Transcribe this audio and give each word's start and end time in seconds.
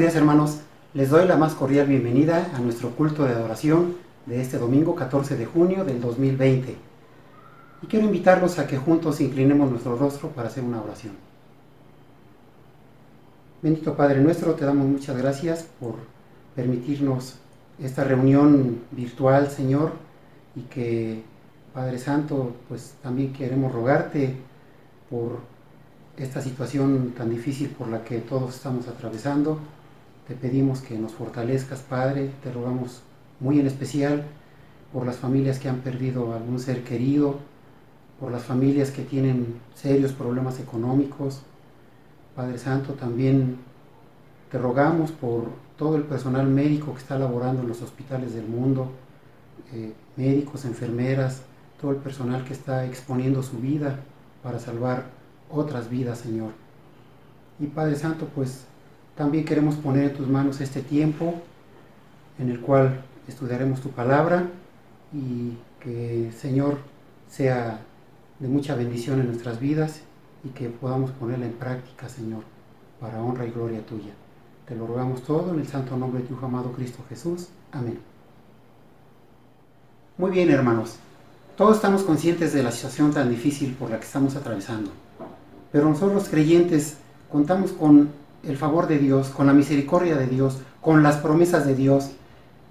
Días 0.00 0.16
hermanos, 0.16 0.60
les 0.94 1.10
doy 1.10 1.28
la 1.28 1.36
más 1.36 1.52
cordial 1.52 1.86
bienvenida 1.86 2.52
a 2.54 2.58
nuestro 2.58 2.88
culto 2.96 3.24
de 3.24 3.34
adoración 3.34 3.96
de 4.24 4.40
este 4.40 4.56
domingo 4.56 4.94
14 4.94 5.36
de 5.36 5.44
junio 5.44 5.84
del 5.84 6.00
2020. 6.00 6.74
Y 7.82 7.86
quiero 7.86 8.06
invitarlos 8.06 8.58
a 8.58 8.66
que 8.66 8.78
juntos 8.78 9.20
inclinemos 9.20 9.70
nuestro 9.70 9.98
rostro 9.98 10.30
para 10.30 10.48
hacer 10.48 10.64
una 10.64 10.80
oración. 10.80 11.12
Bendito 13.60 13.94
Padre 13.94 14.22
nuestro, 14.22 14.54
te 14.54 14.64
damos 14.64 14.86
muchas 14.86 15.18
gracias 15.18 15.66
por 15.78 15.96
permitirnos 16.56 17.34
esta 17.78 18.02
reunión 18.02 18.80
virtual, 18.92 19.50
Señor, 19.50 19.92
y 20.56 20.62
que 20.62 21.22
Padre 21.74 21.98
Santo, 21.98 22.54
pues 22.70 22.94
también 23.02 23.34
queremos 23.34 23.70
rogarte 23.70 24.34
por 25.10 25.40
esta 26.16 26.40
situación 26.40 27.12
tan 27.14 27.28
difícil 27.28 27.68
por 27.68 27.88
la 27.88 28.02
que 28.02 28.20
todos 28.20 28.54
estamos 28.54 28.88
atravesando. 28.88 29.60
Te 30.30 30.36
pedimos 30.36 30.80
que 30.80 30.96
nos 30.96 31.10
fortalezcas, 31.10 31.80
Padre, 31.80 32.30
te 32.40 32.52
rogamos 32.52 33.02
muy 33.40 33.58
en 33.58 33.66
especial 33.66 34.22
por 34.92 35.04
las 35.04 35.16
familias 35.16 35.58
que 35.58 35.68
han 35.68 35.80
perdido 35.80 36.32
algún 36.32 36.60
ser 36.60 36.84
querido, 36.84 37.40
por 38.20 38.30
las 38.30 38.44
familias 38.44 38.92
que 38.92 39.02
tienen 39.02 39.60
serios 39.74 40.12
problemas 40.12 40.60
económicos. 40.60 41.42
Padre 42.36 42.58
Santo, 42.58 42.92
también 42.92 43.56
te 44.52 44.58
rogamos 44.58 45.10
por 45.10 45.48
todo 45.76 45.96
el 45.96 46.04
personal 46.04 46.46
médico 46.46 46.92
que 46.92 47.00
está 47.00 47.18
laborando 47.18 47.62
en 47.62 47.68
los 47.68 47.82
hospitales 47.82 48.32
del 48.32 48.46
mundo, 48.46 48.92
eh, 49.72 49.92
médicos, 50.16 50.64
enfermeras, 50.64 51.42
todo 51.80 51.90
el 51.90 51.96
personal 51.96 52.44
que 52.44 52.52
está 52.52 52.86
exponiendo 52.86 53.42
su 53.42 53.58
vida 53.58 53.98
para 54.44 54.60
salvar 54.60 55.06
otras 55.50 55.90
vidas, 55.90 56.18
Señor. 56.18 56.52
Y 57.58 57.66
Padre 57.66 57.96
Santo, 57.96 58.28
pues 58.32 58.69
también 59.16 59.44
queremos 59.44 59.76
poner 59.76 60.10
en 60.10 60.16
tus 60.16 60.28
manos 60.28 60.60
este 60.60 60.82
tiempo 60.82 61.34
en 62.38 62.50
el 62.50 62.60
cual 62.60 63.02
estudiaremos 63.28 63.80
tu 63.80 63.90
palabra 63.90 64.48
y 65.12 65.56
que, 65.78 66.32
Señor, 66.36 66.78
sea 67.28 67.80
de 68.38 68.48
mucha 68.48 68.74
bendición 68.74 69.20
en 69.20 69.26
nuestras 69.26 69.60
vidas 69.60 70.00
y 70.42 70.48
que 70.48 70.68
podamos 70.68 71.10
ponerla 71.12 71.46
en 71.46 71.52
práctica, 71.52 72.08
Señor, 72.08 72.44
para 72.98 73.22
honra 73.22 73.46
y 73.46 73.50
gloria 73.50 73.84
tuya. 73.84 74.12
Te 74.66 74.74
lo 74.74 74.86
rogamos 74.86 75.22
todo 75.22 75.52
en 75.52 75.60
el 75.60 75.66
santo 75.66 75.96
nombre 75.96 76.22
de 76.22 76.28
tu 76.28 76.44
amado 76.44 76.72
Cristo 76.72 77.04
Jesús. 77.08 77.48
Amén. 77.72 77.98
Muy 80.16 80.30
bien, 80.30 80.50
hermanos. 80.50 80.96
Todos 81.56 81.76
estamos 81.76 82.02
conscientes 82.02 82.52
de 82.52 82.62
la 82.62 82.72
situación 82.72 83.12
tan 83.12 83.28
difícil 83.28 83.74
por 83.74 83.90
la 83.90 83.98
que 83.98 84.06
estamos 84.06 84.36
atravesando. 84.36 84.90
Pero 85.72 85.88
nosotros 85.88 86.14
los 86.14 86.28
creyentes 86.28 86.98
contamos 87.30 87.72
con 87.72 88.10
el 88.42 88.56
favor 88.56 88.86
de 88.86 88.98
Dios, 88.98 89.28
con 89.28 89.46
la 89.46 89.52
misericordia 89.52 90.16
de 90.16 90.26
Dios, 90.26 90.58
con 90.80 91.02
las 91.02 91.16
promesas 91.16 91.66
de 91.66 91.74
Dios. 91.74 92.10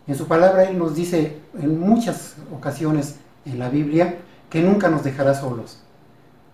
En 0.08 0.16
su 0.16 0.28
palabra 0.28 0.64
Él 0.64 0.78
nos 0.78 0.96
dice 0.96 1.38
en 1.60 1.80
muchas 1.80 2.36
ocasiones 2.56 3.16
en 3.46 3.60
la 3.60 3.70
Biblia 3.70 4.18
que 4.50 4.62
nunca 4.62 4.90
nos 4.90 5.04
dejará 5.04 5.34
solos. 5.34 5.82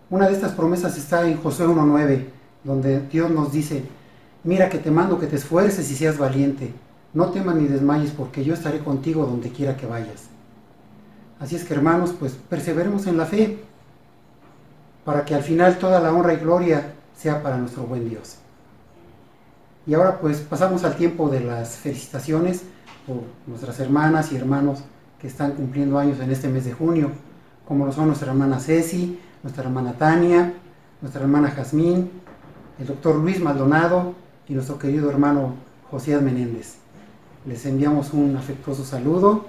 Una 0.09 0.27
de 0.27 0.33
estas 0.33 0.51
promesas 0.51 0.97
está 0.97 1.27
en 1.27 1.41
Josué 1.41 1.67
1.9, 1.67 2.25
donde 2.63 3.01
Dios 3.07 3.31
nos 3.31 3.51
dice, 3.51 3.83
mira 4.43 4.69
que 4.69 4.77
te 4.77 4.91
mando 4.91 5.19
que 5.19 5.27
te 5.27 5.37
esfuerces 5.37 5.89
y 5.89 5.95
seas 5.95 6.17
valiente, 6.17 6.73
no 7.13 7.29
temas 7.29 7.55
ni 7.55 7.67
desmayes 7.67 8.11
porque 8.11 8.43
yo 8.43 8.53
estaré 8.53 8.79
contigo 8.79 9.25
donde 9.25 9.49
quiera 9.49 9.77
que 9.77 9.87
vayas. 9.87 10.25
Así 11.39 11.55
es 11.55 11.63
que 11.63 11.73
hermanos, 11.73 12.13
pues 12.17 12.33
perseveremos 12.49 13.07
en 13.07 13.17
la 13.17 13.25
fe, 13.25 13.59
para 15.05 15.23
que 15.23 15.35
al 15.35 15.43
final 15.43 15.77
toda 15.77 15.99
la 15.99 16.11
honra 16.11 16.33
y 16.33 16.37
gloria 16.37 16.93
sea 17.15 17.41
para 17.41 17.57
nuestro 17.57 17.83
buen 17.83 18.09
Dios. 18.09 18.37
Y 19.87 19.93
ahora 19.93 20.19
pues 20.19 20.39
pasamos 20.39 20.83
al 20.83 20.95
tiempo 20.95 21.29
de 21.29 21.41
las 21.41 21.75
felicitaciones 21.75 22.63
por 23.05 23.21
nuestras 23.45 23.79
hermanas 23.79 24.31
y 24.31 24.35
hermanos 24.35 24.79
que 25.19 25.27
están 25.27 25.51
cumpliendo 25.51 25.99
años 25.99 26.19
en 26.19 26.31
este 26.31 26.47
mes 26.47 26.65
de 26.65 26.73
junio, 26.73 27.11
como 27.67 27.85
lo 27.85 27.91
son 27.91 28.07
nuestra 28.07 28.31
hermana 28.31 28.59
Ceci, 28.59 29.19
nuestra 29.43 29.63
hermana 29.63 29.93
Tania, 29.93 30.53
nuestra 31.01 31.21
hermana 31.21 31.51
Jazmín, 31.51 32.09
el 32.79 32.87
doctor 32.87 33.15
Luis 33.15 33.39
Maldonado 33.39 34.15
y 34.47 34.53
nuestro 34.53 34.79
querido 34.79 35.09
hermano 35.09 35.55
José 35.89 36.19
Menéndez. 36.19 36.77
Les 37.45 37.65
enviamos 37.65 38.11
un 38.13 38.35
afectuoso 38.37 38.83
saludo, 38.83 39.45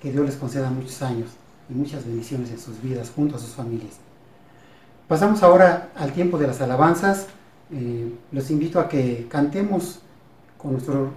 que 0.00 0.12
Dios 0.12 0.24
les 0.24 0.36
conceda 0.36 0.70
muchos 0.70 1.02
años 1.02 1.30
y 1.68 1.74
muchas 1.74 2.04
bendiciones 2.04 2.50
en 2.50 2.58
sus 2.58 2.80
vidas 2.82 3.10
junto 3.14 3.36
a 3.36 3.38
sus 3.38 3.50
familias. 3.50 3.94
Pasamos 5.08 5.42
ahora 5.42 5.90
al 5.96 6.12
tiempo 6.12 6.38
de 6.38 6.46
las 6.46 6.60
alabanzas. 6.60 7.26
Eh, 7.74 8.08
los 8.30 8.50
invito 8.50 8.78
a 8.78 8.88
que 8.88 9.26
cantemos 9.28 9.98
con 10.56 10.72
nuestro 10.72 11.12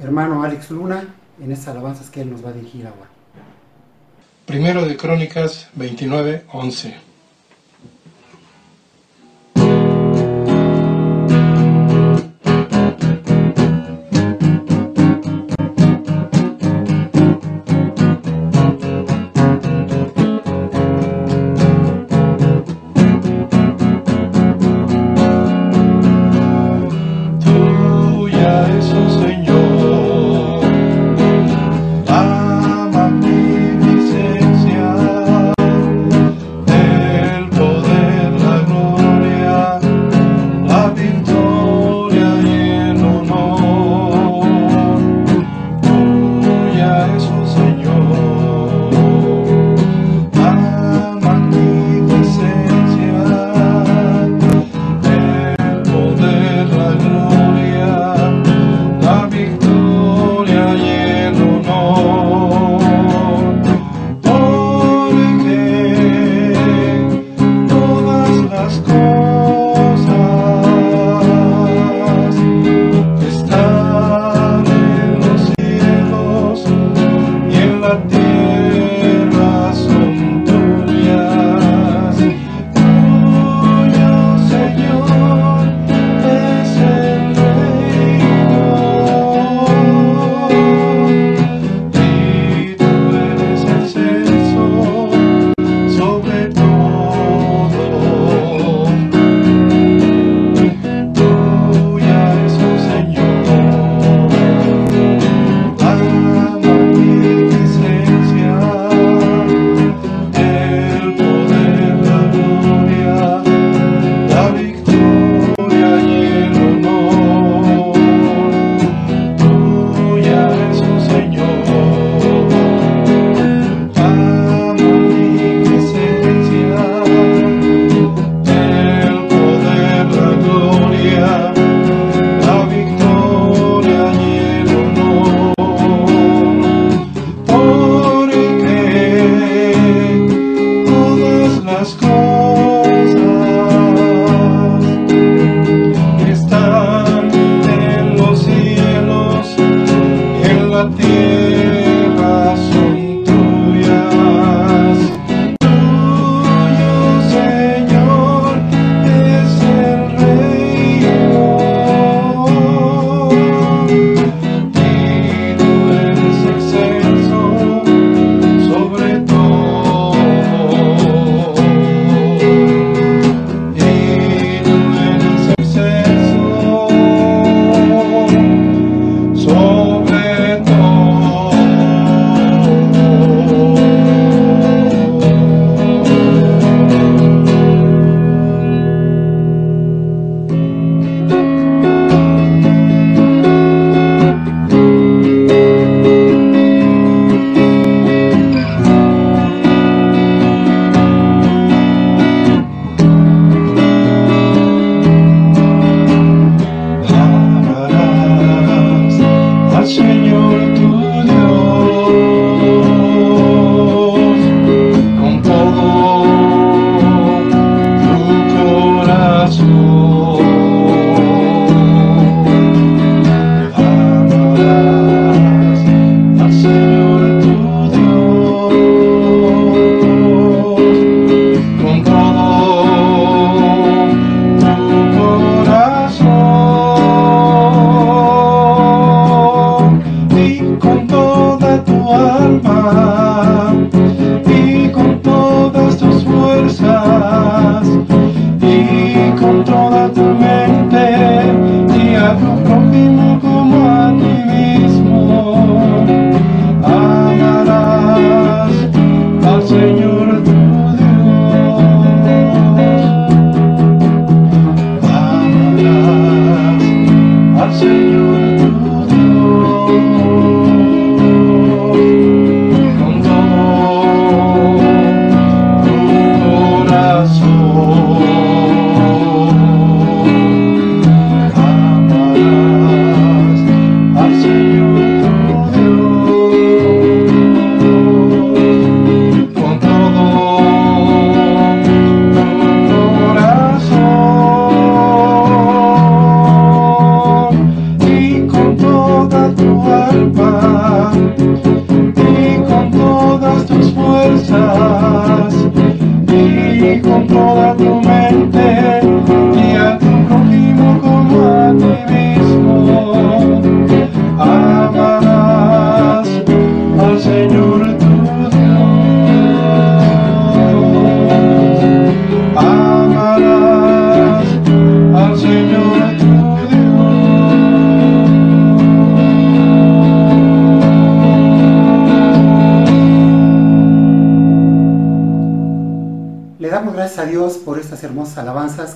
hermano 0.00 0.42
Alex 0.42 0.70
Luna 0.70 1.14
en 1.40 1.52
estas 1.52 1.68
alabanzas 1.68 2.10
que 2.10 2.22
él 2.22 2.30
nos 2.30 2.44
va 2.44 2.48
a 2.50 2.52
dirigir 2.52 2.86
ahora. 2.86 3.08
Primero 4.44 4.84
de 4.84 4.96
Crónicas 4.96 5.68
29, 5.74 6.44
11. 6.52 7.09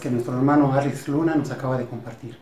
Que 0.05 0.11
nuestro 0.11 0.37
hermano 0.37 0.71
Alex 0.71 1.09
Luna 1.09 1.35
nos 1.35 1.51
acaba 1.51 1.79
de 1.79 1.87
compartir. 1.87 2.37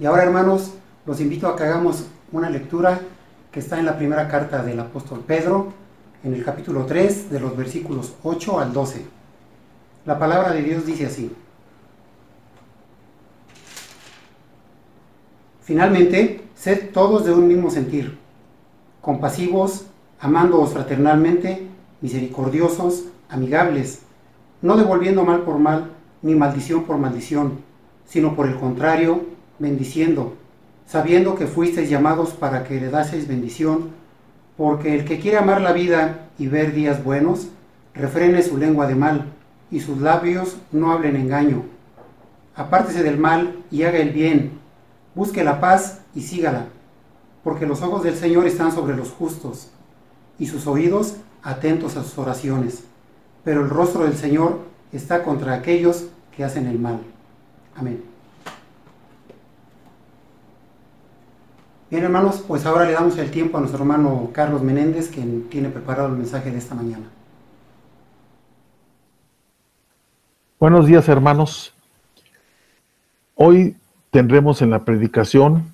Y 0.00 0.06
ahora, 0.06 0.22
hermanos, 0.22 0.72
los 1.04 1.20
invito 1.20 1.46
a 1.46 1.54
que 1.54 1.64
hagamos 1.64 2.06
una 2.32 2.48
lectura 2.48 2.98
que 3.52 3.60
está 3.60 3.78
en 3.78 3.84
la 3.84 3.98
primera 3.98 4.26
carta 4.26 4.62
del 4.62 4.80
apóstol 4.80 5.22
Pedro, 5.26 5.74
en 6.24 6.32
el 6.32 6.42
capítulo 6.42 6.86
3, 6.86 7.30
de 7.30 7.40
los 7.40 7.54
versículos 7.54 8.14
8 8.22 8.60
al 8.60 8.72
12. 8.72 9.04
La 10.06 10.18
palabra 10.18 10.54
de 10.54 10.62
Dios 10.62 10.86
dice 10.86 11.04
así. 11.04 11.30
Finalmente, 15.60 16.42
sed 16.54 16.88
todos 16.94 17.26
de 17.26 17.34
un 17.34 17.48
mismo 17.48 17.70
sentir, 17.70 18.16
compasivos, 19.02 19.84
amándoos 20.20 20.70
fraternalmente, 20.70 21.68
misericordiosos, 22.00 23.04
amigables, 23.28 24.00
no 24.62 24.78
devolviendo 24.78 25.22
mal 25.26 25.42
por 25.42 25.58
mal, 25.58 25.97
ni 26.22 26.34
maldición 26.34 26.84
por 26.84 26.98
maldición, 26.98 27.58
sino 28.06 28.34
por 28.34 28.46
el 28.46 28.56
contrario, 28.56 29.26
bendiciendo, 29.58 30.34
sabiendo 30.86 31.34
que 31.34 31.46
fuisteis 31.46 31.90
llamados 31.90 32.30
para 32.30 32.64
que 32.64 32.76
heredaseis 32.76 33.28
bendición, 33.28 33.90
porque 34.56 34.94
el 34.94 35.04
que 35.04 35.20
quiere 35.20 35.38
amar 35.38 35.60
la 35.60 35.72
vida 35.72 36.28
y 36.38 36.48
ver 36.48 36.72
días 36.74 37.04
buenos, 37.04 37.48
refrene 37.94 38.42
su 38.42 38.56
lengua 38.56 38.86
de 38.86 38.94
mal, 38.94 39.26
y 39.70 39.80
sus 39.80 40.00
labios 40.00 40.56
no 40.72 40.92
hablen 40.92 41.16
engaño. 41.16 41.64
Apártese 42.56 43.02
del 43.02 43.18
mal 43.18 43.56
y 43.70 43.82
haga 43.82 43.98
el 43.98 44.10
bien, 44.10 44.58
busque 45.14 45.44
la 45.44 45.60
paz 45.60 46.00
y 46.14 46.22
sígala, 46.22 46.66
porque 47.44 47.66
los 47.66 47.82
ojos 47.82 48.02
del 48.02 48.16
Señor 48.16 48.46
están 48.46 48.72
sobre 48.72 48.96
los 48.96 49.10
justos, 49.10 49.70
y 50.38 50.46
sus 50.46 50.66
oídos 50.66 51.16
atentos 51.42 51.96
a 51.96 52.02
sus 52.02 52.18
oraciones. 52.18 52.84
Pero 53.44 53.62
el 53.62 53.70
rostro 53.70 54.04
del 54.04 54.14
Señor 54.14 54.60
está 54.92 55.22
contra 55.22 55.54
aquellos 55.54 56.06
que 56.36 56.44
hacen 56.44 56.66
el 56.66 56.78
mal. 56.78 57.00
Amén. 57.76 58.02
Bien 61.90 62.04
hermanos, 62.04 62.44
pues 62.46 62.66
ahora 62.66 62.84
le 62.84 62.92
damos 62.92 63.16
el 63.16 63.30
tiempo 63.30 63.56
a 63.56 63.60
nuestro 63.60 63.80
hermano 63.82 64.30
Carlos 64.32 64.62
Menéndez, 64.62 65.08
quien 65.08 65.48
tiene 65.48 65.70
preparado 65.70 66.08
el 66.08 66.14
mensaje 66.14 66.50
de 66.50 66.58
esta 66.58 66.74
mañana. 66.74 67.06
Buenos 70.60 70.86
días 70.86 71.08
hermanos. 71.08 71.72
Hoy 73.36 73.76
tendremos 74.10 74.60
en 74.60 74.70
la 74.70 74.84
predicación 74.84 75.72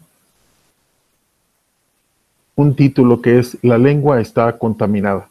un 2.54 2.76
título 2.76 3.20
que 3.20 3.38
es 3.38 3.58
La 3.62 3.78
lengua 3.78 4.20
está 4.20 4.56
contaminada. 4.58 5.28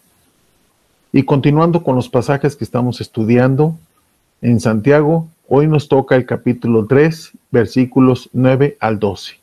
Y 1.16 1.24
continuando 1.26 1.84
con 1.84 1.96
los 1.96 2.10
pasajes 2.10 2.56
que 2.56 2.64
estamos 2.64 3.00
estudiando 3.00 3.78
en 4.42 4.60
Santiago, 4.60 5.28
hoy 5.48 5.68
nos 5.68 5.88
toca 5.88 6.16
el 6.16 6.26
capítulo 6.26 6.88
3, 6.88 7.34
versículos 7.52 8.32
9 8.34 8.78
al 8.80 8.98
12. 8.98 9.36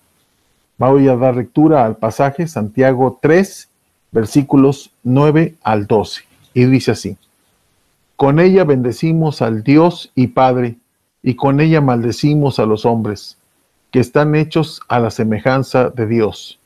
Voy 0.78 1.06
a 1.06 1.14
dar 1.14 1.36
lectura 1.36 1.86
al 1.86 1.96
pasaje 1.96 2.48
Santiago 2.48 3.20
3, 3.22 3.68
versículos 4.10 4.90
9 5.04 5.54
al 5.62 5.86
12. 5.86 6.22
Y 6.54 6.64
dice 6.64 6.90
así, 6.90 7.16
con 8.16 8.40
ella 8.40 8.64
bendecimos 8.64 9.40
al 9.40 9.62
Dios 9.62 10.10
y 10.16 10.26
Padre, 10.26 10.74
y 11.22 11.36
con 11.36 11.60
ella 11.60 11.80
maldecimos 11.80 12.58
a 12.58 12.66
los 12.66 12.84
hombres, 12.84 13.38
que 13.92 14.00
están 14.00 14.34
hechos 14.34 14.80
a 14.88 14.98
la 14.98 15.12
semejanza 15.12 15.88
de 15.90 16.08
Dios. 16.08 16.58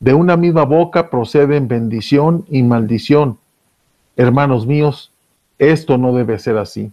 De 0.00 0.12
una 0.12 0.36
misma 0.36 0.64
boca 0.64 1.08
proceden 1.08 1.68
bendición 1.68 2.44
y 2.50 2.64
maldición. 2.64 3.38
Hermanos 4.16 4.66
míos, 4.66 5.12
esto 5.58 5.98
no 5.98 6.14
debe 6.14 6.38
ser 6.38 6.56
así. 6.56 6.92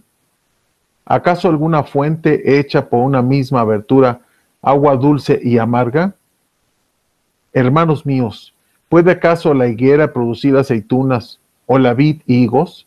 ¿Acaso 1.04 1.48
alguna 1.48 1.82
fuente 1.82 2.58
hecha 2.58 2.88
por 2.88 3.00
una 3.00 3.22
misma 3.22 3.60
abertura, 3.60 4.20
agua 4.60 4.96
dulce 4.96 5.40
y 5.42 5.58
amarga? 5.58 6.14
Hermanos 7.52 8.06
míos, 8.06 8.54
¿puede 8.88 9.10
acaso 9.10 9.52
la 9.52 9.68
higuera 9.68 10.12
producir 10.12 10.56
aceitunas 10.56 11.40
o 11.66 11.78
la 11.78 11.94
vid 11.94 12.22
higos? 12.26 12.86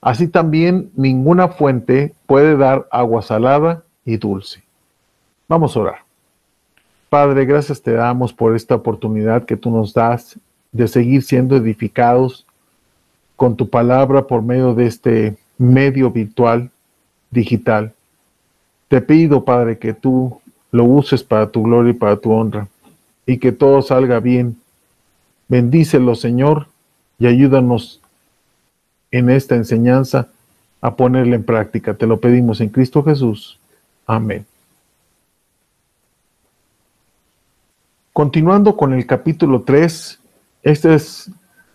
Así 0.00 0.28
también 0.28 0.90
ninguna 0.94 1.48
fuente 1.48 2.14
puede 2.26 2.56
dar 2.56 2.86
agua 2.90 3.22
salada 3.22 3.82
y 4.04 4.16
dulce. 4.16 4.62
Vamos 5.48 5.76
a 5.76 5.80
orar. 5.80 5.98
Padre, 7.08 7.44
gracias 7.44 7.82
te 7.82 7.92
damos 7.92 8.32
por 8.32 8.56
esta 8.56 8.74
oportunidad 8.74 9.44
que 9.44 9.56
tú 9.56 9.70
nos 9.70 9.94
das 9.94 10.38
de 10.72 10.88
seguir 10.88 11.22
siendo 11.22 11.56
edificados 11.56 12.45
con 13.36 13.56
tu 13.56 13.68
palabra 13.68 14.26
por 14.26 14.42
medio 14.42 14.74
de 14.74 14.86
este 14.86 15.36
medio 15.58 16.10
virtual, 16.10 16.70
digital. 17.30 17.92
Te 18.88 19.00
pido, 19.00 19.44
Padre, 19.44 19.78
que 19.78 19.92
tú 19.92 20.40
lo 20.72 20.84
uses 20.84 21.22
para 21.22 21.50
tu 21.50 21.62
gloria 21.62 21.90
y 21.90 21.94
para 21.94 22.16
tu 22.16 22.32
honra 22.32 22.68
y 23.26 23.38
que 23.38 23.52
todo 23.52 23.82
salga 23.82 24.20
bien. 24.20 24.56
Bendícelo, 25.48 26.14
Señor, 26.14 26.68
y 27.18 27.26
ayúdanos 27.26 28.00
en 29.10 29.30
esta 29.30 29.54
enseñanza 29.54 30.28
a 30.80 30.96
ponerla 30.96 31.36
en 31.36 31.44
práctica. 31.44 31.94
Te 31.94 32.06
lo 32.06 32.20
pedimos 32.20 32.60
en 32.60 32.68
Cristo 32.68 33.02
Jesús. 33.02 33.58
Amén. 34.06 34.46
Continuando 38.12 38.76
con 38.76 38.94
el 38.94 39.06
capítulo 39.06 39.62
3, 39.62 40.18
este 40.62 40.94
es 40.94 41.30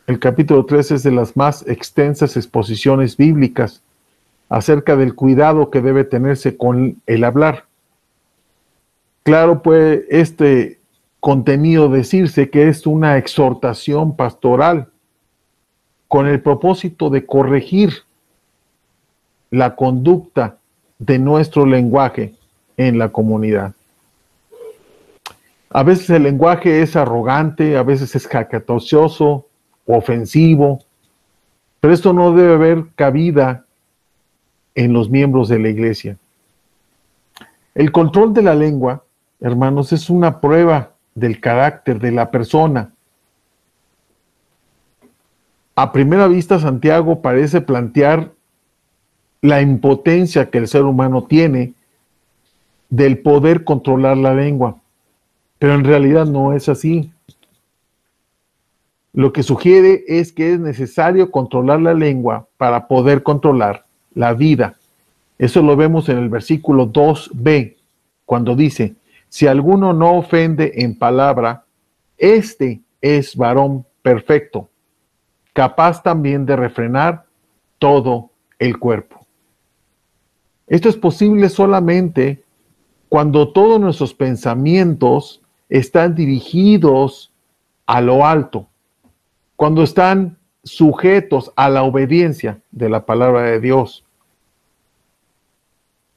el 0.07 0.19
capítulo 0.19 0.65
3 0.65 0.91
es 0.91 1.03
de 1.03 1.11
las 1.11 1.37
más 1.37 1.65
extensas 1.67 2.35
exposiciones 2.35 3.17
bíblicas 3.17 3.81
acerca 4.49 4.95
del 4.95 5.15
cuidado 5.15 5.69
que 5.69 5.81
debe 5.81 6.03
tenerse 6.03 6.57
con 6.57 7.01
el 7.05 7.23
hablar. 7.23 7.65
Claro, 9.23 9.61
puede 9.61 10.05
este 10.09 10.79
contenido 11.19 11.87
decirse 11.87 12.49
que 12.49 12.67
es 12.67 12.85
una 12.87 13.17
exhortación 13.17 14.15
pastoral 14.15 14.89
con 16.07 16.27
el 16.27 16.41
propósito 16.41 17.09
de 17.09 17.25
corregir 17.25 17.93
la 19.51 19.75
conducta 19.75 20.57
de 20.97 21.19
nuestro 21.19 21.65
lenguaje 21.65 22.33
en 22.75 22.97
la 22.97 23.09
comunidad. 23.09 23.73
A 25.69 25.83
veces 25.83 26.09
el 26.09 26.23
lenguaje 26.23 26.81
es 26.81 26.95
arrogante, 26.95 27.77
a 27.77 27.83
veces 27.83 28.13
es 28.15 28.27
jacatocioso, 28.27 29.47
ofensivo, 29.85 30.79
pero 31.79 31.93
esto 31.93 32.13
no 32.13 32.33
debe 32.33 32.53
haber 32.53 32.85
cabida 32.95 33.65
en 34.75 34.93
los 34.93 35.09
miembros 35.09 35.49
de 35.49 35.59
la 35.59 35.69
iglesia. 35.69 36.17
El 37.73 37.91
control 37.91 38.33
de 38.33 38.41
la 38.41 38.55
lengua, 38.55 39.03
hermanos, 39.39 39.93
es 39.93 40.09
una 40.09 40.41
prueba 40.41 40.91
del 41.15 41.39
carácter 41.39 41.99
de 41.99 42.11
la 42.11 42.31
persona. 42.31 42.93
A 45.75 45.91
primera 45.91 46.27
vista, 46.27 46.59
Santiago 46.59 47.21
parece 47.21 47.61
plantear 47.61 48.31
la 49.41 49.61
impotencia 49.61 50.49
que 50.49 50.59
el 50.59 50.67
ser 50.67 50.83
humano 50.83 51.23
tiene 51.23 51.73
del 52.89 53.19
poder 53.19 53.63
controlar 53.63 54.17
la 54.17 54.35
lengua, 54.35 54.77
pero 55.57 55.73
en 55.73 55.83
realidad 55.83 56.25
no 56.25 56.53
es 56.53 56.69
así. 56.69 57.11
Lo 59.13 59.33
que 59.33 59.43
sugiere 59.43 60.03
es 60.07 60.31
que 60.31 60.53
es 60.53 60.59
necesario 60.59 61.31
controlar 61.31 61.81
la 61.81 61.93
lengua 61.93 62.47
para 62.57 62.87
poder 62.87 63.23
controlar 63.23 63.85
la 64.13 64.33
vida. 64.33 64.77
Eso 65.37 65.61
lo 65.61 65.75
vemos 65.75 66.07
en 66.09 66.17
el 66.17 66.29
versículo 66.29 66.91
2b, 66.91 67.75
cuando 68.25 68.55
dice, 68.55 68.95
si 69.27 69.47
alguno 69.47 69.93
no 69.93 70.17
ofende 70.17 70.71
en 70.75 70.97
palabra, 70.97 71.65
este 72.17 72.81
es 73.01 73.35
varón 73.35 73.85
perfecto, 74.01 74.69
capaz 75.53 76.01
también 76.03 76.45
de 76.45 76.55
refrenar 76.55 77.25
todo 77.79 78.29
el 78.59 78.77
cuerpo. 78.77 79.25
Esto 80.67 80.87
es 80.87 80.95
posible 80.95 81.49
solamente 81.49 82.43
cuando 83.09 83.51
todos 83.51 83.79
nuestros 83.81 84.13
pensamientos 84.13 85.41
están 85.67 86.15
dirigidos 86.15 87.33
a 87.85 87.99
lo 87.99 88.25
alto, 88.25 88.67
cuando 89.61 89.83
están 89.83 90.39
sujetos 90.63 91.51
a 91.55 91.69
la 91.69 91.83
obediencia 91.83 92.59
de 92.71 92.89
la 92.89 93.05
palabra 93.05 93.43
de 93.43 93.59
Dios. 93.59 94.03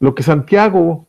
Lo 0.01 0.15
que 0.15 0.23
Santiago 0.23 1.05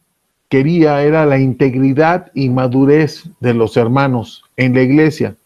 quería 0.50 1.02
era 1.02 1.26
la 1.26 1.40
integridad 1.40 2.34
y 2.34 2.50
madurez 2.50 3.24
de 3.40 3.54
los 3.54 3.78
hermanos 3.78 4.44
en 4.58 4.74
la 4.74 4.82
iglesia, 4.82 5.38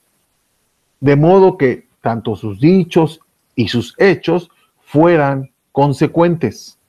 de 1.00 1.16
modo 1.16 1.60
que 1.60 1.86
tanto 2.02 2.36
sus 2.36 2.60
dichos 2.60 3.20
y 3.54 3.68
sus 3.68 3.94
hechos 4.00 4.50
fueran 4.82 5.52
consecuentes. 5.72 6.80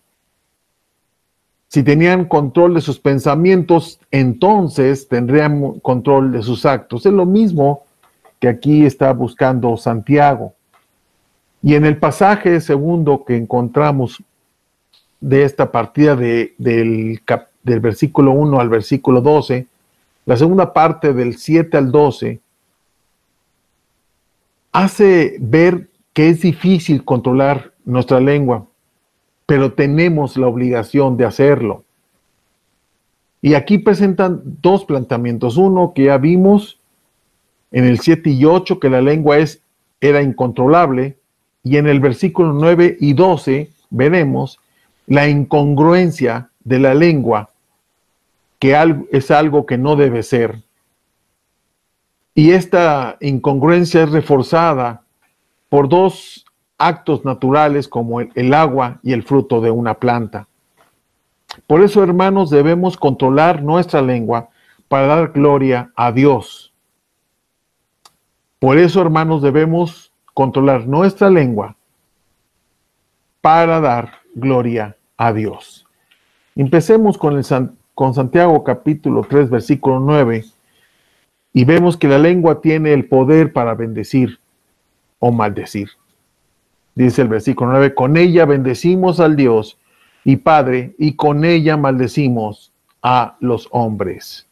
Si 1.69 1.83
tenían 1.83 2.25
control 2.25 2.73
de 2.73 2.81
sus 2.81 2.99
pensamientos, 2.99 4.01
entonces 4.11 5.09
tendrían 5.09 5.79
control 5.81 6.33
de 6.33 6.43
sus 6.43 6.65
actos. 6.65 7.05
Es 7.05 7.13
lo 7.13 7.27
mismo 7.27 7.85
que 8.41 8.49
aquí 8.49 8.85
está 8.85 9.13
buscando 9.13 9.77
Santiago. 9.77 10.55
Y 11.63 11.75
en 11.75 11.85
el 11.85 11.99
pasaje 11.99 12.61
segundo 12.61 13.25
que 13.25 13.37
encontramos 13.37 14.23
de 15.21 15.45
esta 15.45 15.71
partida 15.71 16.17
del, 16.17 16.55
del 16.57 17.81
versículo 17.81 18.33
1 18.33 18.59
al 18.59 18.69
versículo 18.69 19.21
12, 19.21 19.67
la 20.27 20.37
segunda 20.37 20.73
parte 20.73 21.13
del 21.13 21.37
7 21.37 21.77
al 21.77 21.93
12, 21.93 22.41
hace 24.73 25.37
ver 25.39 25.89
que 26.13 26.31
es 26.31 26.41
difícil 26.41 27.05
controlar 27.05 27.73
nuestra 27.85 28.19
lengua 28.19 28.67
pero 29.51 29.73
tenemos 29.73 30.37
la 30.37 30.47
obligación 30.47 31.17
de 31.17 31.25
hacerlo. 31.25 31.83
Y 33.43 33.55
aquí 33.55 33.79
presentan 33.79 34.41
dos 34.45 34.85
planteamientos. 34.85 35.57
Uno 35.57 35.91
que 35.93 36.05
ya 36.05 36.19
vimos 36.19 36.79
en 37.73 37.85
el 37.85 38.01
7 38.01 38.31
y 38.31 38.45
8, 38.45 38.79
que 38.79 38.91
la 38.91 39.01
lengua 39.01 39.39
es, 39.39 39.63
era 40.01 40.23
incontrolable, 40.23 41.17
y 41.63 41.77
en 41.77 41.87
el 41.87 42.01
versículo 42.01 42.53
9 42.53 42.97
y 43.01 43.13
12 43.13 43.71
veremos 43.91 44.59
la 45.07 45.29
incongruencia 45.29 46.51
de 46.65 46.79
la 46.79 46.95
lengua, 46.95 47.51
que 48.59 49.07
es 49.11 49.31
algo 49.31 49.67
que 49.67 49.79
no 49.79 49.97
debe 49.97 50.23
ser. 50.23 50.63
Y 52.35 52.53
esta 52.53 53.17
incongruencia 53.21 54.05
es 54.05 54.11
reforzada 54.11 55.03
por 55.69 55.89
dos 55.89 56.47
actos 56.79 57.25
naturales 57.25 57.89
como 57.89 58.21
el, 58.21 58.55
agua 58.55 59.01
y 59.03 59.13
el 59.13 59.23
fruto 59.23 59.61
de 59.61 59.71
una 59.71 59.95
planta. 59.95 60.49
Por 61.67 61.83
eso, 61.83 62.03
hermanos, 62.03 62.49
debemos 62.49 62.97
controlar 62.97 63.63
nuestra 63.63 64.01
lengua 64.01 64.49
para 64.89 65.07
dar 65.07 65.33
gloria 65.33 65.91
a 65.95 66.13
Dios. 66.13 66.70
Por 68.61 68.79
eso, 68.79 69.01
hermanos, 69.01 69.43
debemos 69.43 70.13
controlar 70.33 70.87
nuestra 70.87 71.29
lengua 71.29 71.77
para 73.41 73.81
dar 73.81 74.13
gloria 74.37 74.97
a 75.17 75.33
Dios. 75.33 75.85
Empecemos 76.55 77.19
con, 77.19 77.37
el 77.37 77.45
con 77.95 78.15
Santiago 78.15 78.63
capítulo 78.63 79.27
3, 79.29 79.51
versículo 79.51 79.99
9, 79.99 80.45
y 81.53 81.65
vemos 81.65 81.97
que 81.97 82.07
la 82.07 82.21
lengua 82.21 82.61
tiene 82.61 82.93
el 82.93 83.09
poder 83.09 83.53
para 83.53 83.75
bendecir 83.75 84.39
o 85.19 85.33
maldecir 85.33 85.91
dice 86.95 87.23
el 87.23 87.29
versículo 87.29 87.71
9, 87.71 87.95
con 87.95 88.17
ella 88.17 88.45
bendecimos 88.45 89.21
al 89.21 89.37
Dios 89.37 89.79
y 90.25 90.37
Padre, 90.37 90.95
y 90.99 91.17
con 91.17 91.45
ella 91.45 91.77
maldecimos 91.77 92.73
a 93.03 93.37
los 93.41 93.69
hombres. 93.71 94.47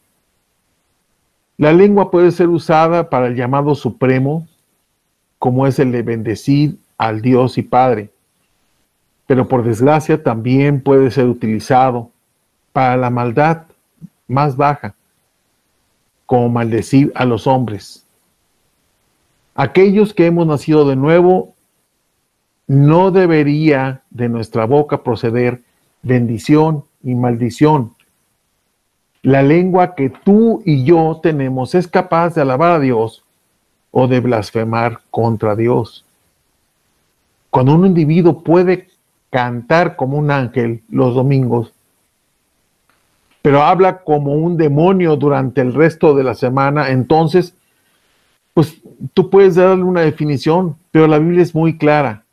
La 1.58 1.72
lengua 1.72 2.12
puede 2.12 2.30
ser 2.30 2.48
usada 2.48 3.10
para 3.10 3.26
el 3.26 3.34
llamado 3.34 3.74
supremo, 3.74 4.46
como 5.40 5.66
es 5.66 5.80
el 5.80 5.90
de 5.90 6.02
bendecir 6.02 6.78
al 6.96 7.20
Dios 7.20 7.58
y 7.58 7.62
Padre, 7.62 8.10
pero 9.26 9.48
por 9.48 9.64
desgracia 9.64 10.22
también 10.22 10.80
puede 10.80 11.10
ser 11.10 11.26
utilizado 11.26 12.10
para 12.72 12.96
la 12.96 13.10
maldad 13.10 13.64
más 14.28 14.56
baja, 14.56 14.94
como 16.26 16.48
maldecir 16.48 17.10
a 17.16 17.24
los 17.24 17.48
hombres. 17.48 18.06
Aquellos 19.56 20.14
que 20.14 20.26
hemos 20.26 20.46
nacido 20.46 20.88
de 20.88 20.94
nuevo 20.94 21.54
no 22.68 23.10
debería 23.10 24.02
de 24.10 24.28
nuestra 24.28 24.64
boca 24.64 25.02
proceder 25.02 25.62
bendición 26.02 26.84
y 27.02 27.16
maldición. 27.16 27.94
La 29.28 29.42
lengua 29.42 29.94
que 29.94 30.08
tú 30.08 30.62
y 30.64 30.84
yo 30.84 31.20
tenemos 31.22 31.74
es 31.74 31.86
capaz 31.86 32.34
de 32.34 32.40
alabar 32.40 32.70
a 32.72 32.80
Dios 32.80 33.22
o 33.90 34.08
de 34.08 34.20
blasfemar 34.20 35.00
contra 35.10 35.54
Dios. 35.54 36.06
Cuando 37.50 37.74
un 37.74 37.84
individuo 37.84 38.42
puede 38.42 38.88
cantar 39.28 39.96
como 39.96 40.16
un 40.16 40.30
ángel 40.30 40.82
los 40.88 41.14
domingos, 41.14 41.74
pero 43.42 43.62
habla 43.62 43.98
como 43.98 44.32
un 44.32 44.56
demonio 44.56 45.14
durante 45.14 45.60
el 45.60 45.74
resto 45.74 46.14
de 46.14 46.24
la 46.24 46.32
semana, 46.32 46.88
entonces, 46.88 47.52
pues 48.54 48.80
tú 49.12 49.28
puedes 49.28 49.56
darle 49.56 49.84
una 49.84 50.00
definición, 50.00 50.74
pero 50.90 51.06
la 51.06 51.18
Biblia 51.18 51.42
es 51.42 51.54
muy 51.54 51.76
clara 51.76 52.24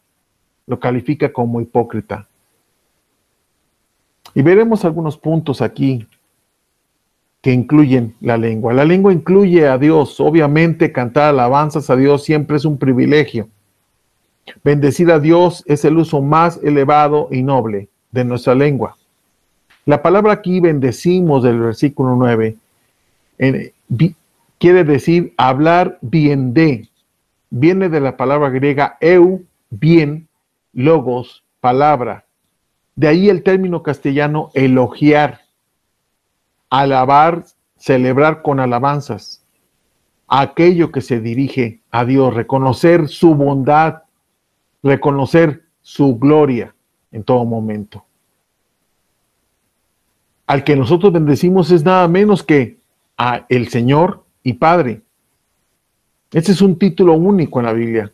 lo 0.65 0.79
califica 0.79 1.33
como 1.33 1.59
hipócrita. 1.59 2.25
Y 4.33 4.41
veremos 4.41 4.85
algunos 4.85 5.17
puntos 5.17 5.61
aquí 5.61 6.07
que 7.45 7.53
incluyen 7.53 8.15
la 8.21 8.37
lengua. 8.37 8.73
La 8.73 8.85
lengua 8.85 9.13
incluye 9.13 9.67
a 9.67 9.77
Dios. 9.77 10.19
Obviamente 10.19 10.91
cantar 10.91 11.25
alabanzas 11.25 11.91
a 11.91 11.95
Dios 11.95 12.23
siempre 12.23 12.57
es 12.57 12.65
un 12.65 12.79
privilegio. 12.79 13.49
Bendecir 14.63 15.11
a 15.11 15.19
Dios 15.19 15.63
es 15.67 15.85
el 15.85 15.95
uso 15.99 16.23
más 16.23 16.59
elevado 16.63 17.27
y 17.29 17.43
noble 17.43 17.87
de 18.09 18.25
nuestra 18.25 18.55
lengua. 18.55 18.97
La 19.85 20.01
palabra 20.01 20.33
aquí 20.33 20.59
bendecimos 20.59 21.43
del 21.43 21.59
versículo 21.59 22.15
9 22.15 22.55
quiere 24.57 24.83
decir 24.83 25.35
hablar 25.37 25.99
bien 26.01 26.51
de. 26.51 26.89
Viene 27.51 27.89
de 27.89 27.99
la 27.99 28.17
palabra 28.17 28.49
griega 28.49 28.97
eu, 28.99 29.43
bien, 29.69 30.27
logos, 30.73 31.43
palabra. 31.59 32.25
De 32.95 33.07
ahí 33.07 33.29
el 33.29 33.43
término 33.43 33.83
castellano 33.83 34.49
elogiar, 34.55 35.41
alabar, 36.79 37.46
celebrar 37.77 38.41
con 38.41 38.60
alabanzas. 38.60 39.44
Aquello 40.27 40.91
que 40.91 41.01
se 41.01 41.20
dirige 41.20 41.82
a 41.91 42.05
Dios, 42.05 42.34
reconocer 42.34 43.08
su 43.08 43.36
bondad, 43.36 44.03
reconocer 44.82 45.63
su 45.82 46.17
gloria 46.17 46.74
en 47.12 47.24
todo 47.24 47.46
momento. 47.46 48.05
Al 50.48 50.63
que 50.63 50.75
nosotros 50.75 51.13
bendecimos 51.13 51.72
es 51.72 51.84
nada 51.84 52.08
menos 52.08 52.44
que 52.44 52.77
a 53.17 53.46
el 53.50 53.67
Señor 53.70 54.24
y 54.44 54.53
Padre. 54.53 55.01
Ese 56.32 56.51
es 56.51 56.62
un 56.62 56.77
título 56.77 57.13
único 57.13 57.60
en 57.60 57.65
la 57.65 57.74
Biblia 57.74 58.12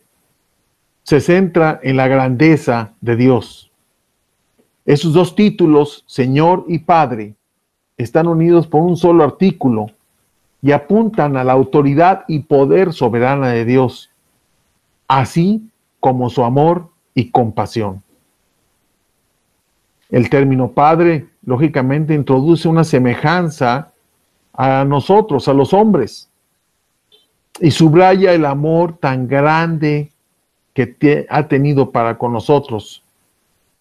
se 1.04 1.20
centra 1.20 1.80
en 1.84 1.98
la 1.98 2.08
grandeza 2.08 2.94
de 3.02 3.16
Dios. 3.16 3.72
Esos 4.86 5.14
dos 5.14 5.36
títulos, 5.36 6.04
Señor 6.08 6.66
y 6.68 6.80
Padre, 6.80 7.36
están 8.04 8.28
unidos 8.28 8.68
por 8.68 8.82
un 8.82 8.98
solo 8.98 9.24
artículo 9.24 9.88
y 10.62 10.72
apuntan 10.72 11.38
a 11.38 11.44
la 11.44 11.54
autoridad 11.54 12.24
y 12.28 12.40
poder 12.40 12.94
soberana 12.94 13.50
de 13.50 13.66
Dios, 13.66 14.10
así 15.08 15.70
como 16.00 16.30
su 16.30 16.44
amor 16.44 16.90
y 17.14 17.32
compasión. 17.32 18.04
El 20.10 20.30
término 20.30 20.72
Padre 20.72 21.28
lógicamente, 21.44 22.14
introduce 22.14 22.68
una 22.68 22.84
semejanza 22.84 23.92
a 24.54 24.84
nosotros, 24.86 25.48
a 25.48 25.54
los 25.54 25.74
hombres, 25.74 26.30
y 27.60 27.72
subraya 27.72 28.34
el 28.34 28.46
amor 28.46 28.98
tan 28.98 29.28
grande 29.28 30.12
que 30.74 31.28
ha 31.30 31.48
tenido 31.48 31.92
para 31.92 32.18
con 32.18 32.34
nosotros 32.34 33.04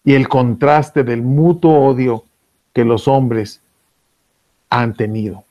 y 0.03 0.13
el 0.13 0.27
contraste 0.27 1.03
del 1.03 1.21
mutuo 1.21 1.85
odio 1.85 2.25
que 2.73 2.83
los 2.83 3.07
hombres 3.07 3.60
han 4.71 4.95
tenido. 4.95 5.43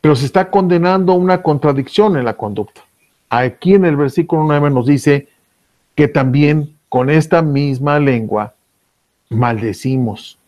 Pero 0.00 0.16
se 0.16 0.24
está 0.24 0.50
condenando 0.50 1.12
una 1.12 1.42
contradicción 1.42 2.16
en 2.16 2.24
la 2.24 2.36
conducta. 2.36 2.80
Aquí 3.28 3.74
en 3.74 3.84
el 3.84 3.96
versículo 3.96 4.44
9 4.44 4.70
nos 4.70 4.86
dice 4.86 5.28
que 5.94 6.08
también 6.08 6.74
con 6.88 7.10
esta 7.10 7.42
misma 7.42 7.98
lengua 7.98 8.54
maldecimos. 9.28 10.38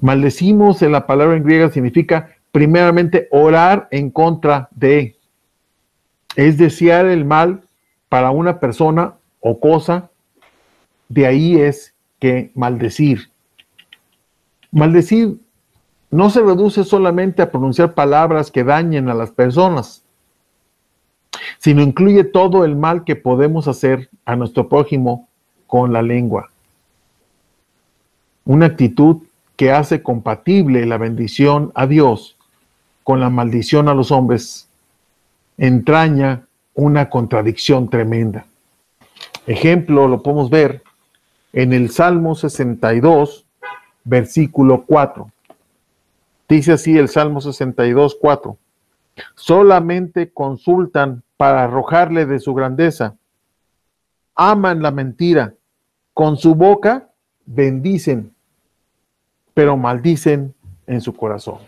Maldecimos 0.00 0.80
en 0.82 0.92
la 0.92 1.06
palabra 1.06 1.36
en 1.36 1.42
griega 1.42 1.70
significa 1.70 2.36
primeramente 2.52 3.26
orar 3.30 3.88
en 3.90 4.10
contra 4.10 4.68
de. 4.70 5.16
Es 6.36 6.56
desear 6.56 7.06
el 7.06 7.24
mal 7.24 7.62
para 8.08 8.30
una 8.30 8.60
persona 8.60 9.14
o 9.40 9.58
cosa. 9.58 10.10
De 11.08 11.26
ahí 11.26 11.56
es 11.56 11.92
que 12.20 12.52
maldecir. 12.54 13.30
Maldecir 14.70 15.38
no 16.10 16.30
se 16.30 16.40
reduce 16.40 16.84
solamente 16.84 17.42
a 17.42 17.50
pronunciar 17.50 17.94
palabras 17.94 18.50
que 18.50 18.64
dañen 18.64 19.08
a 19.08 19.14
las 19.14 19.30
personas, 19.30 20.02
sino 21.58 21.82
incluye 21.82 22.24
todo 22.24 22.64
el 22.64 22.76
mal 22.76 23.04
que 23.04 23.16
podemos 23.16 23.68
hacer 23.68 24.08
a 24.24 24.36
nuestro 24.36 24.68
prójimo 24.68 25.28
con 25.66 25.92
la 25.92 26.02
lengua. 26.02 26.50
Una 28.44 28.66
actitud 28.66 29.18
que 29.56 29.70
hace 29.70 30.02
compatible 30.02 30.86
la 30.86 30.98
bendición 30.98 31.70
a 31.74 31.86
Dios 31.86 32.36
con 33.04 33.20
la 33.20 33.30
maldición 33.30 33.88
a 33.88 33.94
los 33.94 34.10
hombres 34.10 34.68
entraña 35.58 36.42
una 36.74 37.10
contradicción 37.10 37.90
tremenda. 37.90 38.46
Ejemplo, 39.46 40.08
lo 40.08 40.22
podemos 40.22 40.50
ver 40.50 40.82
en 41.52 41.72
el 41.72 41.90
Salmo 41.90 42.34
62, 42.34 43.44
versículo 44.04 44.84
4. 44.86 45.30
Dice 46.50 46.72
así 46.72 46.98
el 46.98 47.08
Salmo 47.08 47.40
62, 47.40 48.18
4. 48.20 48.58
Solamente 49.36 50.32
consultan 50.32 51.22
para 51.36 51.62
arrojarle 51.62 52.26
de 52.26 52.40
su 52.40 52.54
grandeza. 52.54 53.14
Aman 54.34 54.82
la 54.82 54.90
mentira. 54.90 55.54
Con 56.12 56.36
su 56.36 56.56
boca 56.56 57.08
bendicen, 57.46 58.34
pero 59.54 59.76
maldicen 59.76 60.52
en 60.88 61.00
su 61.00 61.14
corazón. 61.14 61.58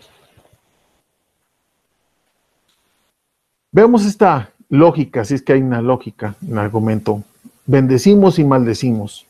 Vemos 3.71 4.05
esta 4.05 4.51
lógica, 4.67 5.23
si 5.23 5.35
es 5.35 5.41
que 5.41 5.53
hay 5.53 5.61
una 5.61 5.81
lógica 5.81 6.35
en 6.41 6.51
el 6.51 6.57
argumento. 6.59 7.23
Bendecimos 7.65 8.37
y 8.37 8.43
maldecimos. 8.43 9.25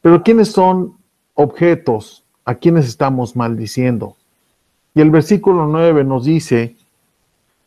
Pero 0.00 0.22
¿quiénes 0.22 0.52
son 0.52 0.96
objetos 1.34 2.24
a 2.46 2.54
quienes 2.54 2.88
estamos 2.88 3.36
maldiciendo? 3.36 4.16
Y 4.94 5.00
el 5.00 5.10
versículo 5.10 5.66
9 5.66 6.04
nos 6.04 6.24
dice 6.24 6.76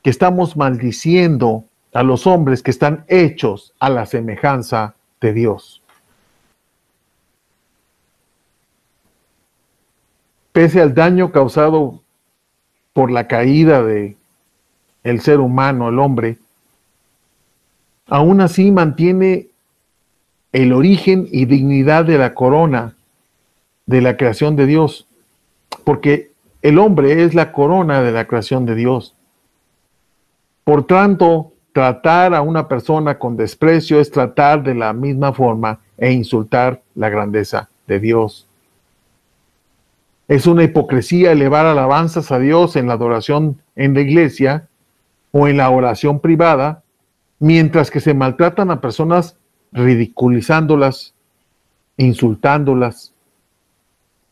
que 0.04 0.10
estamos 0.10 0.56
maldiciendo 0.56 1.66
a 1.94 2.04
los 2.04 2.28
hombres 2.28 2.62
que 2.62 2.72
están 2.72 3.06
hechos 3.08 3.74
a 3.80 3.90
la 3.90 4.06
semejanza 4.06 4.96
de 5.22 5.34
Dios. 5.34 5.82
Pese 10.52 10.82
al 10.82 10.94
daño 10.94 11.32
causado 11.32 12.02
por 12.94 13.12
la 13.12 13.28
caída 13.28 13.84
de 13.84 14.16
el 15.04 15.22
ser 15.22 15.40
humano, 15.40 15.90
el 15.90 16.00
hombre, 16.00 16.38
aún 18.08 18.42
así 18.42 18.72
mantiene 18.72 19.48
el 20.52 20.72
origen 20.74 21.28
y 21.32 21.46
dignidad 21.46 22.06
de 22.06 22.18
la 22.18 22.34
corona 22.34 22.96
de 23.86 24.02
la 24.02 24.18
creación 24.18 24.56
de 24.56 24.66
Dios, 24.66 25.08
porque 25.84 26.32
el 26.66 26.80
hombre 26.80 27.22
es 27.24 27.36
la 27.36 27.52
corona 27.52 28.02
de 28.02 28.12
la 28.12 28.26
creación 28.26 28.66
de 28.66 28.74
Dios. 28.74 29.14
Por 30.64 30.88
tanto, 30.88 31.54
tratar 31.74 32.34
a 32.34 32.42
una 32.42 32.68
persona 32.68 33.20
con 33.20 33.38
desprecio 33.38 34.00
es 34.00 34.10
tratar 34.10 34.64
de 34.64 34.74
la 34.74 34.92
misma 34.92 35.32
forma 35.32 35.82
e 35.96 36.12
insultar 36.12 36.82
la 36.96 37.10
grandeza 37.10 37.70
de 37.86 38.00
Dios. 38.00 38.48
Es 40.28 40.48
una 40.48 40.64
hipocresía 40.64 41.34
elevar 41.34 41.68
alabanzas 41.68 42.32
a 42.32 42.40
Dios 42.40 42.76
en 42.76 42.88
la 42.88 42.94
adoración 42.94 43.62
en 43.76 43.94
la 43.94 44.02
iglesia 44.02 44.68
o 45.32 45.48
en 45.48 45.58
la 45.58 45.70
oración 45.70 46.20
privada, 46.20 46.82
mientras 47.38 47.92
que 47.92 48.00
se 48.00 48.16
maltratan 48.16 48.72
a 48.72 48.82
personas 48.82 49.38
ridiculizándolas, 49.72 51.14
insultándolas 51.98 53.14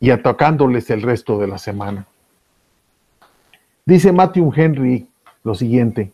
y 0.00 0.10
atacándoles 0.10 0.90
el 0.90 1.02
resto 1.02 1.38
de 1.38 1.46
la 1.46 1.58
semana. 1.58 2.08
Dice 3.86 4.12
Matthew 4.12 4.50
Henry 4.56 5.06
lo 5.42 5.54
siguiente, 5.54 6.10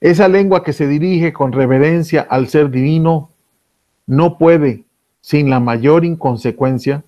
esa 0.00 0.26
lengua 0.26 0.64
que 0.64 0.72
se 0.72 0.88
dirige 0.88 1.32
con 1.32 1.52
reverencia 1.52 2.22
al 2.22 2.48
ser 2.48 2.70
divino 2.70 3.30
no 4.06 4.36
puede, 4.36 4.82
sin 5.20 5.48
la 5.48 5.60
mayor 5.60 6.04
inconsecuencia, 6.04 7.04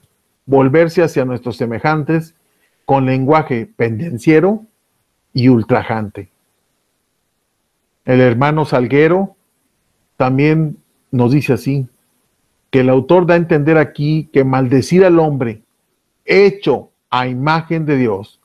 volverse 0.47 1.03
hacia 1.03 1.25
nuestros 1.25 1.57
semejantes 1.57 2.37
con 2.85 3.07
lenguaje 3.07 3.67
pendenciero 3.67 4.65
y 5.33 5.49
ultrajante. 5.49 6.29
El 8.05 8.21
hermano 8.21 8.65
Salguero 8.65 9.35
también 10.17 10.77
nos 11.11 11.33
dice 11.33 11.55
así, 11.55 11.89
que 12.71 12.81
el 12.81 12.91
autor 12.91 13.27
da 13.27 13.35
a 13.35 13.39
entender 13.39 13.77
aquí 13.77 14.31
que 14.33 14.45
maldecir 14.45 15.05
al 15.05 15.19
hombre 15.19 15.63
hecho 16.25 16.91
a 17.11 17.27
imagen 17.27 17.87
de 17.87 17.97
Dios 17.97 18.39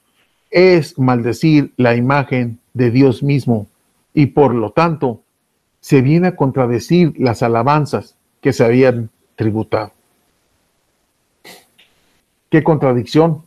es 0.49 0.97
maldecir 0.97 1.73
la 1.77 1.95
imagen 1.95 2.59
de 2.73 2.91
Dios 2.91 3.23
mismo 3.23 3.67
y 4.13 4.27
por 4.27 4.53
lo 4.53 4.71
tanto 4.71 5.21
se 5.79 6.01
viene 6.01 6.27
a 6.27 6.35
contradecir 6.35 7.13
las 7.17 7.43
alabanzas 7.43 8.15
que 8.41 8.53
se 8.53 8.63
habían 8.63 9.09
tributado. 9.35 9.91
Qué 12.49 12.63
contradicción. 12.63 13.43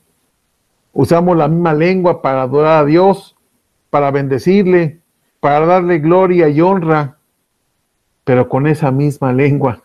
Usamos 0.92 1.36
la 1.36 1.48
misma 1.48 1.74
lengua 1.74 2.20
para 2.22 2.42
adorar 2.42 2.84
a 2.84 2.86
Dios, 2.86 3.36
para 3.88 4.10
bendecirle, 4.10 5.00
para 5.40 5.64
darle 5.64 5.98
gloria 5.98 6.48
y 6.48 6.60
honra, 6.60 7.16
pero 8.24 8.48
con 8.48 8.66
esa 8.66 8.90
misma 8.90 9.32
lengua 9.32 9.82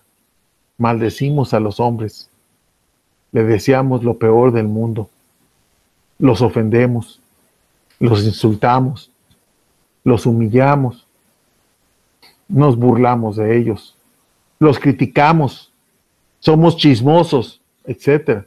maldecimos 0.78 1.54
a 1.54 1.60
los 1.60 1.80
hombres, 1.80 2.30
le 3.32 3.44
deseamos 3.44 4.04
lo 4.04 4.18
peor 4.18 4.52
del 4.52 4.68
mundo, 4.68 5.10
los 6.18 6.42
ofendemos, 6.42 7.22
los 8.00 8.24
insultamos, 8.24 9.12
los 10.04 10.26
humillamos, 10.26 11.08
nos 12.48 12.78
burlamos 12.78 13.36
de 13.36 13.58
ellos, 13.58 13.98
los 14.60 14.80
criticamos, 14.80 15.72
somos 16.40 16.78
chismosos, 16.78 17.62
etc. 17.86 18.46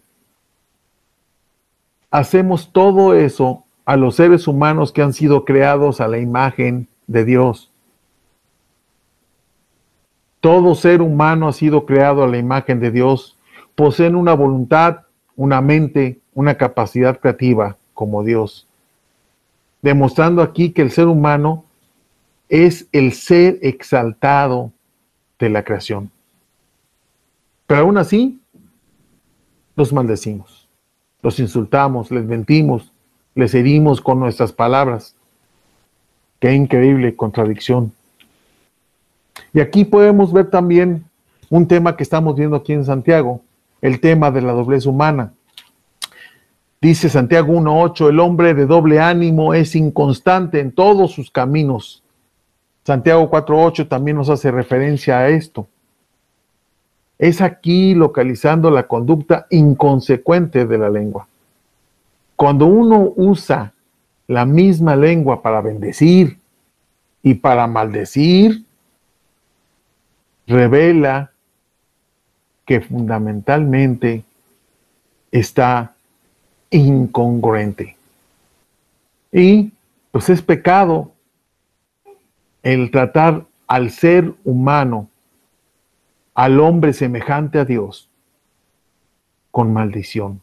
Hacemos 2.11 2.73
todo 2.73 3.15
eso 3.15 3.65
a 3.85 3.97
los 3.97 4.17
seres 4.17 4.47
humanos 4.47 4.93
que 4.93 5.03
han 5.03 5.13
sido 5.13 5.45
creados 5.45 6.01
a 6.01 6.09
la 6.09 6.19
imagen 6.19 6.89
de 7.07 7.25
Dios. 7.25 7.71
Todo 10.41 10.75
ser 10.75 11.03
humano 11.03 11.49
ha 11.49 11.53
sido 11.53 11.85
creado 11.87 12.23
a 12.23 12.29
la 12.29 12.39
imagen 12.39 12.81
de 12.81 12.91
Dios. 12.91 13.37
Poseen 13.75 14.15
una 14.15 14.35
voluntad, 14.35 15.01
una 15.37 15.61
mente, 15.61 16.21
una 16.39 16.57
capacidad 16.57 17.19
creativa 17.19 17.77
como 17.95 18.23
Dios. 18.23 18.65
Demostrando 19.83 20.41
aquí 20.41 20.71
que 20.71 20.83
el 20.83 20.93
ser 20.93 21.09
humano 21.09 21.65
es 22.49 22.87
el 22.93 23.13
ser 23.13 23.59
exaltado 23.61 24.71
de 25.41 25.49
la 25.49 25.65
creación. 25.65 26.13
Pero 27.67 27.81
aún 27.81 27.99
así, 27.99 28.41
los 29.75 29.93
maldecimos, 29.93 30.69
los 31.23 31.41
insultamos, 31.41 32.13
les 32.13 32.25
mentimos, 32.25 32.93
les 33.35 33.53
herimos 33.53 34.01
con 34.01 34.21
nuestras 34.21 34.53
palabras. 34.53 35.17
Qué 36.39 36.55
increíble 36.55 37.17
contradicción. 37.17 37.93
Y 39.53 39.59
aquí 39.59 39.85
podemos 39.85 40.33
ver 40.33 40.51
también 40.51 41.05
un 41.51 41.67
tema 41.67 41.97
que 41.97 42.05
estamos 42.05 42.37
viendo 42.37 42.55
aquí 42.55 42.75
en 42.75 42.85
Santiago, 42.85 43.41
el 43.81 43.99
tema 43.99 44.31
de 44.31 44.43
la 44.43 44.53
doblez 44.53 44.87
humana. 44.87 45.33
Dice 46.81 47.09
Santiago 47.09 47.53
1.8, 47.55 48.11
el 48.11 48.21
hombre 48.21 48.55
de 48.55 48.67
doble 48.67 49.01
ánimo 49.01 49.53
es 49.53 49.75
inconstante 49.75 50.61
en 50.61 50.71
todos 50.71 51.11
sus 51.13 51.31
caminos. 51.31 52.05
Santiago 52.85 53.29
4.8 53.29 53.89
también 53.89 54.17
nos 54.17 54.31
hace 54.31 54.51
referencia 54.53 55.19
a 55.19 55.29
esto. 55.29 55.67
Es 57.19 57.41
aquí 57.41 57.95
localizando 57.95 58.71
la 58.71 58.87
conducta 58.87 59.47
inconsecuente 59.51 60.67
de 60.67 60.79
la 60.79 60.89
lengua. 60.89 61.27
Cuando 62.37 62.67
uno 62.67 63.13
usa 63.17 63.73
la 64.29 64.47
misma 64.47 64.95
lengua 64.95 65.43
para 65.43 65.61
bendecir 65.61 66.39
y 67.25 67.35
para 67.35 67.67
maldecir, 67.67 68.65
revela 70.47 71.33
que 72.65 72.81
fundamentalmente 72.81 74.23
está 75.33 75.97
incongruente. 76.71 77.97
Y 79.33 79.73
pues 80.11 80.29
es 80.31 80.43
pecado 80.43 81.13
el 82.63 82.91
tratar 82.91 83.47
al 83.67 83.91
ser 83.91 84.35
humano, 84.45 85.09
al 86.35 86.61
hombre 86.61 86.93
semejante 86.93 87.59
a 87.59 87.65
Dios, 87.65 88.09
con 89.51 89.73
maldición. 89.73 90.41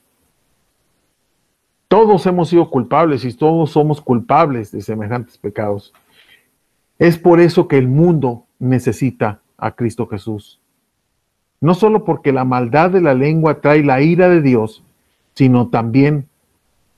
Todos 1.88 2.26
hemos 2.26 2.50
sido 2.50 2.70
culpables 2.70 3.24
y 3.26 3.34
todos 3.34 3.72
somos 3.72 4.02
culpables 4.02 4.72
de 4.72 4.82
semejantes 4.82 5.38
pecados. 5.38 5.94
Es 6.98 7.18
por 7.18 7.40
eso 7.40 7.68
que 7.68 7.78
el 7.78 7.88
mundo 7.88 8.46
necesita 8.60 9.42
a 9.58 9.72
Cristo 9.72 10.08
Jesús. 10.08 10.60
No 11.62 11.74
solo 11.74 12.04
porque 12.04 12.32
la 12.32 12.44
maldad 12.44 12.92
de 12.92 13.02
la 13.02 13.14
lengua 13.14 13.62
trae 13.62 13.84
la 13.84 14.02
ira 14.02 14.30
de 14.30 14.42
Dios, 14.42 14.84
sino 15.36 15.68
también 15.68 16.28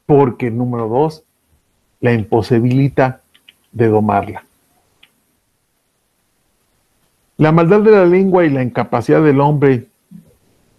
porque, 0.06 0.52
número 0.52 0.88
dos, 0.88 1.24
la 2.00 2.14
imposibilita 2.14 3.22
de 3.72 3.88
domarla. 3.88 4.46
La 7.38 7.52
maldad 7.52 7.82
de 7.82 7.92
la 7.92 8.06
lengua 8.06 8.46
y 8.46 8.50
la 8.50 8.64
incapacidad 8.64 9.24
del 9.24 9.42
hombre 9.42 9.88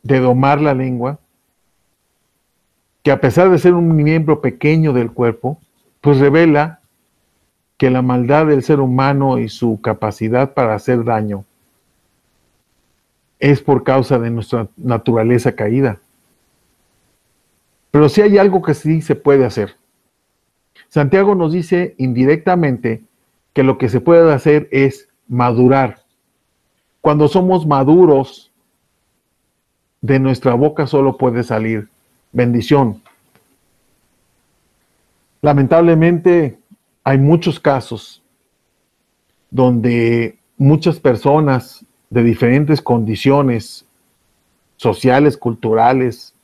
de 0.02 0.20
domar 0.20 0.60
la 0.60 0.74
lengua, 0.74 1.18
que 3.02 3.10
a 3.10 3.20
pesar 3.20 3.50
de 3.50 3.58
ser 3.58 3.74
un 3.74 3.94
miembro 3.94 4.40
pequeño 4.40 4.92
del 4.92 5.12
cuerpo, 5.12 5.60
pues 6.00 6.18
revela 6.18 6.80
que 7.76 7.90
la 7.90 8.02
maldad 8.02 8.46
del 8.46 8.62
ser 8.62 8.80
humano 8.80 9.38
y 9.38 9.48
su 9.48 9.80
capacidad 9.80 10.52
para 10.52 10.74
hacer 10.74 11.04
daño 11.04 11.44
es 13.38 13.62
por 13.62 13.84
causa 13.84 14.18
de 14.18 14.30
nuestra 14.30 14.66
naturaleza 14.76 15.52
caída. 15.52 15.98
Pero 17.90 18.08
si 18.08 18.20
hay 18.22 18.38
algo 18.38 18.62
que 18.62 18.74
sí 18.74 19.00
se 19.02 19.14
puede 19.14 19.44
hacer. 19.44 19.76
Santiago 20.88 21.34
nos 21.34 21.52
dice 21.52 21.94
indirectamente 21.98 23.02
que 23.52 23.62
lo 23.62 23.78
que 23.78 23.88
se 23.88 24.00
puede 24.00 24.32
hacer 24.32 24.68
es 24.70 25.08
madurar. 25.26 26.02
Cuando 27.00 27.28
somos 27.28 27.66
maduros, 27.66 28.48
de 30.00 30.18
nuestra 30.18 30.54
boca 30.54 30.86
solo 30.86 31.16
puede 31.16 31.42
salir 31.42 31.88
bendición. 32.32 33.02
Lamentablemente 35.42 36.58
hay 37.04 37.18
muchos 37.18 37.58
casos 37.58 38.22
donde 39.50 40.38
muchas 40.56 41.00
personas 41.00 41.84
de 42.10 42.22
diferentes 42.22 42.82
condiciones 42.82 43.84
sociales, 44.76 45.36
culturales, 45.36 46.34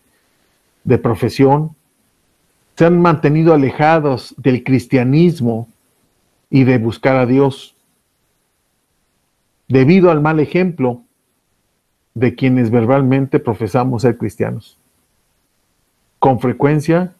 de 0.85 0.99
profesión, 0.99 1.75
se 2.77 2.85
han 2.85 3.01
mantenido 3.01 3.55
alejados 3.55 4.35
del 4.37 4.65
cristianismo 4.65 5.69
y 6.51 6.65
de 6.65 6.79
buscar 6.79 7.17
a 7.17 7.27
Dios, 7.27 7.75
debido 9.69 10.11
al 10.11 10.21
mal 10.21 10.41
ejemplo 10.41 11.03
de 12.15 12.35
quienes 12.35 12.71
verbalmente 12.71 13.41
profesamos 13.41 14.03
ser 14.03 14.19
cristianos. 14.19 14.79
Con 16.19 16.39
frecuencia, 16.41 17.15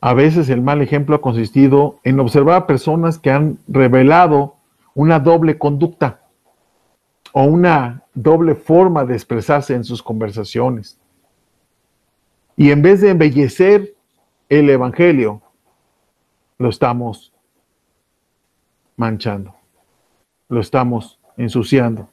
a 0.00 0.14
veces 0.14 0.48
el 0.48 0.60
mal 0.60 0.82
ejemplo 0.82 1.16
ha 1.16 1.20
consistido 1.20 1.98
en 2.04 2.20
observar 2.20 2.56
a 2.56 2.66
personas 2.66 3.18
que 3.18 3.30
han 3.30 3.58
revelado 3.68 4.56
una 4.94 5.18
doble 5.18 5.58
conducta 5.58 6.20
o 7.32 7.44
una 7.44 8.02
doble 8.14 8.54
forma 8.54 9.04
de 9.04 9.14
expresarse 9.14 9.74
en 9.74 9.84
sus 9.84 10.02
conversaciones. 10.02 10.98
Y 12.56 12.70
en 12.70 12.82
vez 12.82 13.02
de 13.02 13.10
embellecer 13.10 13.94
el 14.48 14.70
Evangelio, 14.70 15.42
lo 16.58 16.70
estamos 16.70 17.32
manchando, 18.96 19.54
lo 20.48 20.60
estamos 20.60 21.18
ensuciando. 21.36 22.08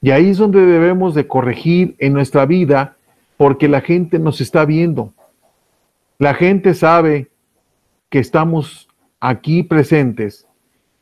Y 0.00 0.10
ahí 0.10 0.30
es 0.30 0.38
donde 0.38 0.66
debemos 0.66 1.14
de 1.14 1.26
corregir 1.26 1.94
en 1.98 2.12
nuestra 2.12 2.46
vida 2.46 2.96
porque 3.36 3.68
la 3.68 3.80
gente 3.80 4.18
nos 4.18 4.40
está 4.40 4.64
viendo. 4.64 5.14
La 6.18 6.34
gente 6.34 6.74
sabe 6.74 7.30
que 8.10 8.18
estamos 8.18 8.88
aquí 9.20 9.62
presentes 9.62 10.46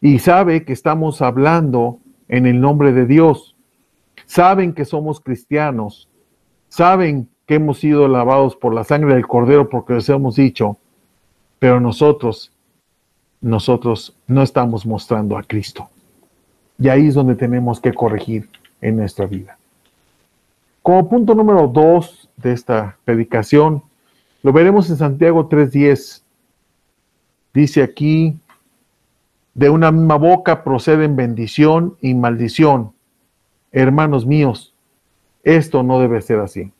y 0.00 0.18
sabe 0.18 0.64
que 0.64 0.72
estamos 0.72 1.22
hablando 1.22 1.98
en 2.28 2.46
el 2.46 2.60
nombre 2.60 2.92
de 2.92 3.06
Dios. 3.06 3.56
Saben 4.26 4.72
que 4.72 4.84
somos 4.84 5.20
cristianos, 5.20 6.08
saben 6.68 7.28
hemos 7.54 7.78
sido 7.78 8.08
lavados 8.08 8.56
por 8.56 8.74
la 8.74 8.84
sangre 8.84 9.14
del 9.14 9.26
Cordero 9.26 9.68
porque 9.68 9.94
les 9.94 10.08
hemos 10.08 10.36
dicho, 10.36 10.76
pero 11.58 11.80
nosotros, 11.80 12.52
nosotros 13.40 14.16
no 14.26 14.42
estamos 14.42 14.84
mostrando 14.86 15.36
a 15.36 15.42
Cristo. 15.42 15.88
Y 16.78 16.88
ahí 16.88 17.08
es 17.08 17.14
donde 17.14 17.34
tenemos 17.34 17.80
que 17.80 17.92
corregir 17.92 18.48
en 18.80 18.96
nuestra 18.96 19.26
vida. 19.26 19.56
Como 20.82 21.08
punto 21.08 21.34
número 21.34 21.68
dos 21.68 22.28
de 22.36 22.52
esta 22.52 22.96
predicación, 23.04 23.82
lo 24.42 24.52
veremos 24.52 24.90
en 24.90 24.96
Santiago 24.96 25.48
3.10. 25.48 26.22
Dice 27.54 27.82
aquí, 27.82 28.36
de 29.54 29.70
una 29.70 29.92
misma 29.92 30.16
boca 30.16 30.64
proceden 30.64 31.14
bendición 31.14 31.96
y 32.00 32.14
maldición. 32.14 32.92
Hermanos 33.70 34.26
míos, 34.26 34.74
esto 35.44 35.82
no 35.82 36.00
debe 36.00 36.20
ser 36.22 36.40
así. 36.40 36.72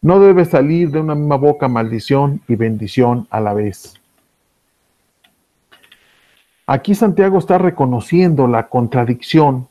No 0.00 0.20
debe 0.20 0.44
salir 0.44 0.90
de 0.90 1.00
una 1.00 1.14
misma 1.14 1.36
boca 1.36 1.68
maldición 1.68 2.40
y 2.46 2.54
bendición 2.54 3.26
a 3.30 3.40
la 3.40 3.52
vez. 3.52 3.94
Aquí 6.66 6.94
Santiago 6.94 7.38
está 7.38 7.58
reconociendo 7.58 8.46
la 8.46 8.68
contradicción 8.68 9.68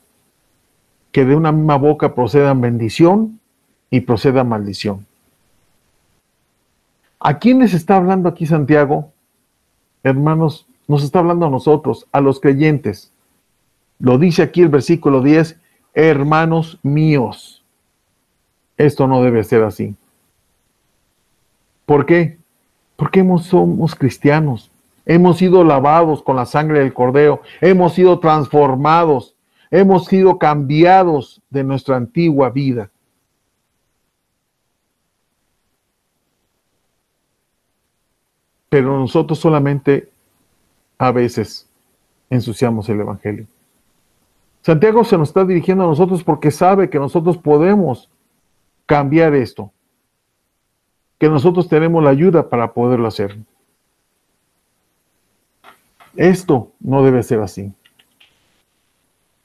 que 1.12 1.24
de 1.24 1.34
una 1.34 1.52
misma 1.52 1.76
boca 1.76 2.14
procedan 2.14 2.60
bendición 2.60 3.40
y 3.90 4.00
proceda 4.00 4.44
maldición. 4.44 5.06
¿A 7.20 7.38
quiénes 7.38 7.72
está 7.72 7.96
hablando 7.96 8.28
aquí 8.28 8.46
Santiago? 8.46 9.12
Hermanos, 10.02 10.66
nos 10.86 11.02
está 11.02 11.20
hablando 11.20 11.46
a 11.46 11.50
nosotros, 11.50 12.06
a 12.12 12.20
los 12.20 12.40
creyentes. 12.40 13.12
Lo 13.98 14.18
dice 14.18 14.42
aquí 14.42 14.62
el 14.62 14.68
versículo 14.68 15.22
10, 15.22 15.58
hermanos 15.94 16.78
míos. 16.82 17.64
Esto 18.76 19.08
no 19.08 19.22
debe 19.22 19.42
ser 19.42 19.64
así. 19.64 19.96
¿Por 21.88 22.04
qué? 22.04 22.36
Porque 22.96 23.26
somos 23.40 23.94
cristianos. 23.94 24.70
Hemos 25.06 25.38
sido 25.38 25.64
lavados 25.64 26.22
con 26.22 26.36
la 26.36 26.44
sangre 26.44 26.80
del 26.80 26.92
cordero. 26.92 27.40
Hemos 27.62 27.94
sido 27.94 28.18
transformados. 28.18 29.34
Hemos 29.70 30.04
sido 30.04 30.38
cambiados 30.38 31.40
de 31.48 31.64
nuestra 31.64 31.96
antigua 31.96 32.50
vida. 32.50 32.90
Pero 38.68 38.98
nosotros 38.98 39.38
solamente 39.38 40.10
a 40.98 41.10
veces 41.10 41.66
ensuciamos 42.28 42.86
el 42.90 43.00
Evangelio. 43.00 43.46
Santiago 44.60 45.04
se 45.04 45.16
nos 45.16 45.30
está 45.30 45.42
dirigiendo 45.46 45.84
a 45.84 45.86
nosotros 45.86 46.22
porque 46.22 46.50
sabe 46.50 46.90
que 46.90 46.98
nosotros 46.98 47.38
podemos 47.38 48.10
cambiar 48.84 49.34
esto, 49.34 49.72
que 51.18 51.28
nosotros 51.28 51.68
tenemos 51.68 52.02
la 52.02 52.10
ayuda 52.10 52.48
para 52.48 52.72
poderlo 52.72 53.08
hacer. 53.08 53.38
Esto 56.16 56.72
no 56.80 57.02
debe 57.02 57.22
ser 57.22 57.40
así. 57.40 57.72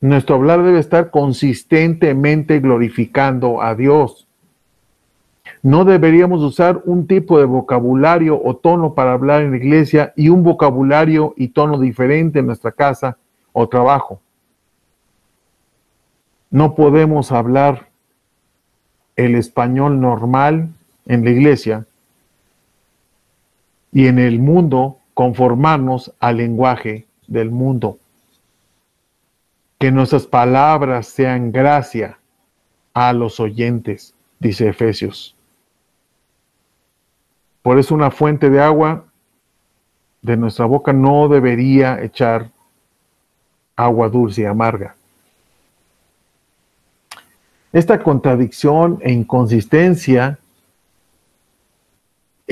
Nuestro 0.01 0.35
hablar 0.35 0.63
debe 0.63 0.79
estar 0.79 1.11
consistentemente 1.11 2.59
glorificando 2.59 3.61
a 3.61 3.73
Dios. 3.75 4.27
No 5.61 5.85
deberíamos 5.85 6.41
usar 6.41 6.81
un 6.85 7.07
tipo 7.07 7.39
de 7.39 7.45
vocabulario 7.45 8.39
o 8.43 8.55
tono 8.55 8.95
para 8.95 9.13
hablar 9.13 9.41
en 9.41 9.51
la 9.51 9.57
iglesia 9.57 10.13
y 10.17 10.29
un 10.29 10.43
vocabulario 10.43 11.33
y 11.37 11.49
tono 11.49 11.79
diferente 11.79 12.39
en 12.39 12.47
nuestra 12.47 12.71
casa 12.71 13.17
o 13.53 13.69
trabajo. 13.69 14.19
No 16.49 16.75
podemos 16.75 17.31
hablar 17.31 17.87
el 19.15 19.35
español 19.35 20.01
normal 20.01 20.69
en 21.05 21.23
la 21.23 21.31
iglesia 21.31 21.85
y 23.91 24.07
en 24.07 24.19
el 24.19 24.39
mundo 24.39 24.97
conformarnos 25.13 26.13
al 26.19 26.37
lenguaje 26.37 27.05
del 27.27 27.51
mundo. 27.51 27.97
Que 29.77 29.91
nuestras 29.91 30.25
palabras 30.25 31.07
sean 31.07 31.51
gracia 31.51 32.17
a 32.93 33.13
los 33.13 33.39
oyentes, 33.39 34.13
dice 34.39 34.69
Efesios. 34.69 35.35
Por 37.61 37.79
eso 37.79 37.95
una 37.95 38.11
fuente 38.11 38.49
de 38.49 38.61
agua 38.61 39.05
de 40.21 40.37
nuestra 40.37 40.65
boca 40.65 40.93
no 40.93 41.27
debería 41.27 42.01
echar 42.01 42.49
agua 43.75 44.09
dulce 44.09 44.41
y 44.41 44.45
amarga. 44.45 44.95
Esta 47.71 48.01
contradicción 48.01 48.99
e 49.01 49.11
inconsistencia 49.11 50.39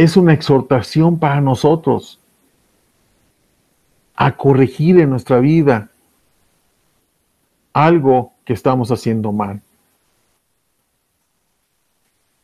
es 0.04 0.18
una 0.18 0.34
exhortación 0.34 1.20
para 1.20 1.42
nosotros 1.42 2.20
a 4.16 4.36
corregir 4.36 5.00
en 5.00 5.12
nuestra 5.12 5.40
vida 5.40 5.90
algo 7.72 8.34
que 8.44 8.54
estamos 8.54 8.92
haciendo 8.92 9.32
mal. 9.32 9.62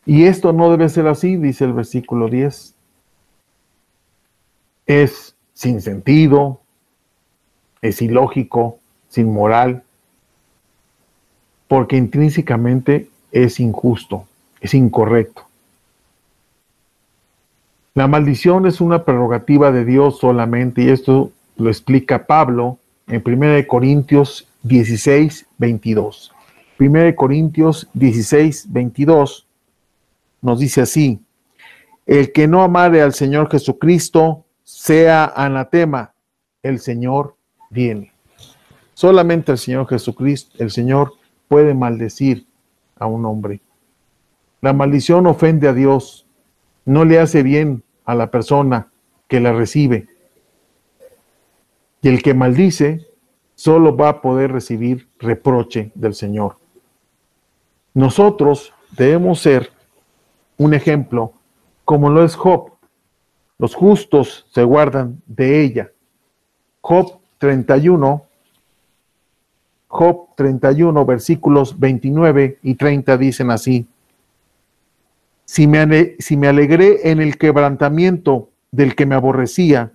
Y 0.05 0.25
esto 0.25 0.53
no 0.53 0.69
debe 0.69 0.87
ser 0.87 1.07
así, 1.07 1.35
dice 1.35 1.65
el 1.65 1.73
versículo 1.73 2.29
10. 2.29 2.75
Es 4.85 5.35
sin 5.53 5.81
sentido, 5.81 6.61
es 7.81 8.03
ilógico, 8.03 8.77
sin 9.09 9.33
moral, 9.33 9.83
porque 11.67 11.97
intrínsecamente 11.97 13.09
es 13.31 13.59
injusto, 13.59 14.27
es 14.61 14.75
incorrecto. 14.75 15.46
La 17.97 18.05
maldición 18.05 18.67
es 18.67 18.79
una 18.79 19.05
prerrogativa 19.05 19.71
de 19.71 19.83
Dios 19.83 20.19
solamente, 20.19 20.83
y 20.83 20.89
esto 20.89 21.31
lo 21.55 21.67
explica 21.67 22.27
Pablo 22.27 22.77
en 23.07 23.23
1 23.25 23.65
Corintios 23.65 24.47
16, 24.61 25.47
22. 25.57 26.31
1 26.79 27.15
Corintios 27.15 27.89
16, 27.95 28.71
22 28.71 29.47
nos 30.43 30.59
dice 30.59 30.81
así, 30.81 31.19
el 32.05 32.31
que 32.31 32.47
no 32.47 32.61
amare 32.61 33.01
al 33.01 33.13
Señor 33.15 33.49
Jesucristo 33.49 34.45
sea 34.63 35.33
anatema, 35.35 36.13
el 36.61 36.77
Señor 36.77 37.35
viene. 37.71 38.11
Solamente 38.93 39.53
el 39.53 39.57
Señor 39.57 39.87
Jesucristo, 39.87 40.55
el 40.59 40.69
Señor 40.69 41.13
puede 41.47 41.73
maldecir 41.73 42.45
a 42.99 43.07
un 43.07 43.25
hombre. 43.25 43.59
La 44.61 44.71
maldición 44.71 45.25
ofende 45.25 45.67
a 45.67 45.73
Dios, 45.73 46.27
no 46.85 47.03
le 47.03 47.19
hace 47.19 47.41
bien 47.41 47.83
a 48.07 48.15
la 48.15 48.31
persona 48.31 48.87
que 49.27 49.39
la 49.39 49.53
recibe. 49.53 50.07
Y 52.01 52.07
el 52.07 52.23
que 52.23 52.33
maldice 52.33 53.05
solo 53.53 53.95
va 53.95 54.09
a 54.09 54.21
poder 54.21 54.51
recibir 54.51 55.09
reproche 55.19 55.91
del 55.93 56.15
Señor. 56.15 56.55
Nosotros 57.93 58.73
debemos 58.97 59.41
ser 59.41 59.71
un 60.57 60.73
ejemplo, 60.73 61.33
como 61.83 62.09
lo 62.09 62.23
es 62.23 62.35
Job. 62.35 62.71
Los 63.59 63.75
justos 63.75 64.47
se 64.51 64.63
guardan 64.63 65.21
de 65.25 65.61
ella. 65.61 65.91
Job 66.79 67.19
31, 67.39 68.25
Job 69.87 70.27
31, 70.35 71.05
versículos 71.05 71.77
29 71.77 72.59
y 72.63 72.75
30 72.75 73.17
dicen 73.17 73.51
así. 73.51 73.85
Si 75.47 75.65
me, 75.65 76.15
si 76.19 76.35
me 76.35 76.49
alegré 76.49 77.09
en 77.09 77.21
el 77.21 77.37
quebrantamiento 77.37 78.49
del 78.71 78.95
que 78.95 79.05
me 79.05 79.15
aborrecía 79.15 79.93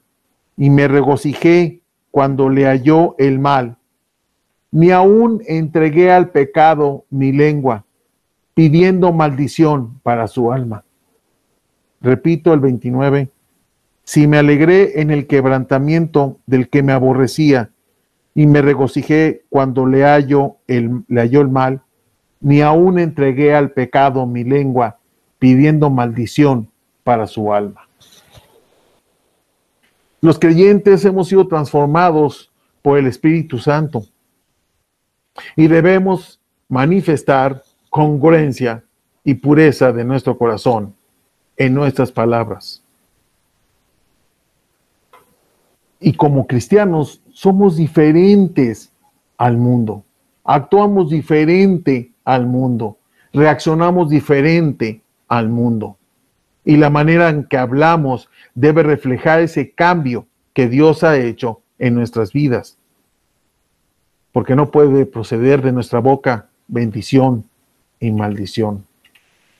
y 0.57 0.71
me 0.71 0.88
regocijé 0.88 1.83
cuando 2.11 2.49
le 2.49 2.65
halló 2.65 3.15
el 3.19 3.38
mal, 3.38 3.77
ni 4.71 4.91
aún 4.91 5.43
entregué 5.47 6.11
al 6.11 6.31
pecado 6.31 7.05
mi 7.11 7.33
lengua 7.33 7.85
pidiendo 8.55 9.12
maldición 9.12 10.01
para 10.03 10.27
su 10.27 10.53
alma. 10.53 10.85
Repito 12.01 12.55
el 12.55 12.61
29. 12.61 13.29
Si 14.05 14.27
me 14.27 14.38
alegré 14.38 15.03
en 15.03 15.11
el 15.11 15.27
quebrantamiento 15.27 16.41
del 16.47 16.71
que 16.71 16.83
me 16.83 16.93
aborrecía 16.93 17.71
y 18.35 18.47
me 18.47 18.62
regocijé 18.62 19.45
cuando 19.51 19.85
le, 19.85 20.05
hallo 20.05 20.57
el, 20.67 21.05
le 21.09 21.21
halló 21.21 21.43
el 21.43 21.51
mal, 21.51 21.83
ni 22.41 22.62
aún 22.62 22.99
entregué 22.99 23.55
al 23.55 23.73
pecado 23.73 24.27
mi 24.27 24.45
lengua 24.45 24.99
pidiendo 25.42 25.90
maldición 25.90 26.70
para 27.02 27.26
su 27.26 27.52
alma. 27.52 27.88
Los 30.20 30.38
creyentes 30.38 31.05
hemos 31.05 31.26
sido 31.26 31.48
transformados 31.48 32.52
por 32.81 32.96
el 32.96 33.09
Espíritu 33.09 33.59
Santo 33.59 34.05
y 35.57 35.66
debemos 35.66 36.38
manifestar 36.68 37.64
congruencia 37.90 38.85
y 39.24 39.35
pureza 39.35 39.90
de 39.90 40.05
nuestro 40.05 40.38
corazón 40.38 40.94
en 41.57 41.74
nuestras 41.74 42.12
palabras. 42.12 42.81
Y 45.98 46.12
como 46.12 46.46
cristianos 46.46 47.20
somos 47.33 47.74
diferentes 47.74 48.92
al 49.38 49.57
mundo, 49.57 50.05
actuamos 50.44 51.11
diferente 51.11 52.12
al 52.24 52.46
mundo, 52.46 52.96
reaccionamos 53.33 54.09
diferente 54.09 55.02
al 55.33 55.49
mundo. 55.49 55.97
Y 56.62 56.77
la 56.77 56.90
manera 56.90 57.31
en 57.31 57.45
que 57.45 57.57
hablamos 57.57 58.29
debe 58.55 58.83
reflejar 58.83 59.40
ese 59.40 59.73
cambio 59.73 60.27
que 60.53 60.68
Dios 60.68 61.03
ha 61.05 61.16
hecho 61.16 61.62
en 61.79 61.95
nuestras 61.95 62.35
vidas. 62.35 62.77
Porque 64.31 64.55
no 64.55 64.71
puede 64.71 65.07
proceder 65.07 65.62
de 65.62 65.73
nuestra 65.73 66.01
boca 66.01 66.49
bendición 66.68 67.47
y 67.99 68.11
maldición. 68.11 68.85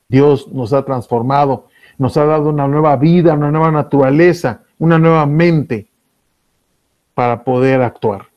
Dios 0.07 0.47
nos 0.53 0.73
ha 0.73 0.85
transformado, 0.85 1.69
nos 1.97 2.17
ha 2.17 2.25
dado 2.25 2.49
una 2.49 2.67
nueva 2.67 2.95
vida, 2.95 3.33
una 3.33 3.49
nueva 3.49 3.71
naturaleza, 3.71 4.61
una 4.77 4.99
nueva 4.99 5.25
mente 5.25 5.87
para 7.15 7.43
poder 7.43 7.81
actuar. 7.81 8.27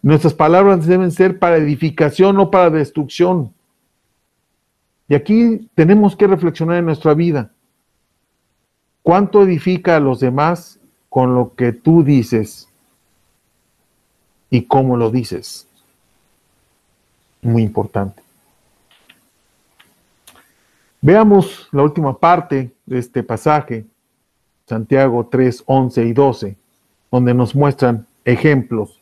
Nuestras 0.00 0.32
palabras 0.32 0.86
deben 0.86 1.10
ser 1.10 1.40
para 1.40 1.56
edificación, 1.56 2.36
no 2.36 2.52
para 2.52 2.70
destrucción. 2.70 3.52
Y 5.08 5.14
aquí 5.14 5.68
tenemos 5.74 6.14
que 6.14 6.26
reflexionar 6.26 6.76
en 6.76 6.84
nuestra 6.84 7.14
vida. 7.14 7.50
¿Cuánto 9.02 9.42
edifica 9.42 9.96
a 9.96 10.00
los 10.00 10.20
demás 10.20 10.78
con 11.08 11.34
lo 11.34 11.54
que 11.54 11.72
tú 11.72 12.04
dices 12.04 12.68
y 14.50 14.62
cómo 14.62 14.98
lo 14.98 15.10
dices? 15.10 15.66
Muy 17.40 17.62
importante. 17.62 18.22
Veamos 21.00 21.68
la 21.72 21.84
última 21.84 22.18
parte 22.18 22.70
de 22.84 22.98
este 22.98 23.22
pasaje, 23.22 23.86
Santiago 24.66 25.26
3, 25.26 25.62
11 25.64 26.04
y 26.04 26.12
12, 26.12 26.56
donde 27.10 27.32
nos 27.32 27.54
muestran 27.54 28.06
ejemplos 28.24 29.00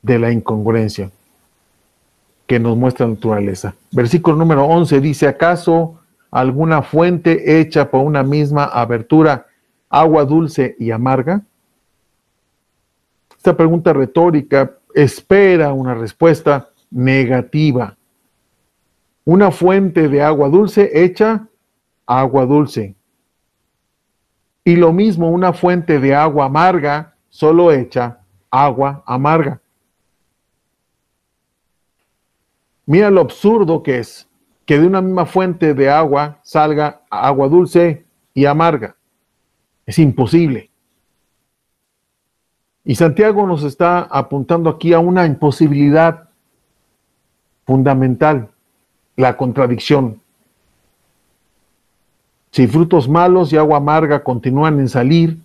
de 0.00 0.18
la 0.18 0.30
incongruencia 0.30 1.10
que 2.50 2.58
nos 2.58 2.76
muestra 2.76 3.06
la 3.06 3.14
naturaleza. 3.14 3.76
Versículo 3.92 4.36
número 4.36 4.64
11 4.64 5.00
dice, 5.00 5.28
¿acaso 5.28 6.00
alguna 6.32 6.82
fuente 6.82 7.60
hecha 7.60 7.88
por 7.88 8.04
una 8.04 8.24
misma 8.24 8.64
abertura, 8.64 9.46
agua 9.88 10.24
dulce 10.24 10.74
y 10.76 10.90
amarga? 10.90 11.42
Esta 13.36 13.56
pregunta 13.56 13.92
retórica 13.92 14.72
espera 14.92 15.72
una 15.72 15.94
respuesta 15.94 16.68
negativa 16.90 17.96
una 19.24 19.52
fuente 19.52 20.08
de 20.08 20.22
agua 20.22 20.48
dulce 20.48 20.90
hecha 20.92 21.46
agua 22.04 22.46
dulce. 22.46 22.96
Y 24.64 24.74
lo 24.74 24.92
mismo 24.92 25.30
una 25.30 25.52
fuente 25.52 26.00
de 26.00 26.16
agua 26.16 26.46
amarga 26.46 27.14
solo 27.28 27.70
hecha 27.70 28.18
agua 28.50 29.04
amarga. 29.06 29.60
Mira 32.90 33.08
lo 33.08 33.20
absurdo 33.20 33.84
que 33.84 34.00
es 34.00 34.26
que 34.66 34.76
de 34.76 34.84
una 34.84 35.00
misma 35.00 35.24
fuente 35.24 35.74
de 35.74 35.88
agua 35.88 36.40
salga 36.42 37.02
agua 37.08 37.46
dulce 37.46 38.04
y 38.34 38.46
amarga. 38.46 38.96
Es 39.86 40.00
imposible. 40.00 40.70
Y 42.84 42.96
Santiago 42.96 43.46
nos 43.46 43.62
está 43.62 44.00
apuntando 44.00 44.68
aquí 44.68 44.92
a 44.92 44.98
una 44.98 45.24
imposibilidad 45.24 46.30
fundamental 47.64 48.48
la 49.14 49.36
contradicción. 49.36 50.20
Si 52.50 52.66
frutos 52.66 53.08
malos 53.08 53.52
y 53.52 53.56
agua 53.56 53.76
amarga 53.76 54.24
continúan 54.24 54.80
en 54.80 54.88
salir, 54.88 55.38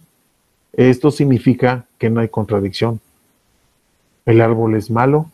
esto 0.74 1.12
significa 1.12 1.86
que 2.00 2.10
no 2.10 2.22
hay 2.22 2.28
contradicción. 2.30 3.00
El 4.26 4.42
árbol 4.42 4.74
es 4.74 4.90
malo 4.90 5.28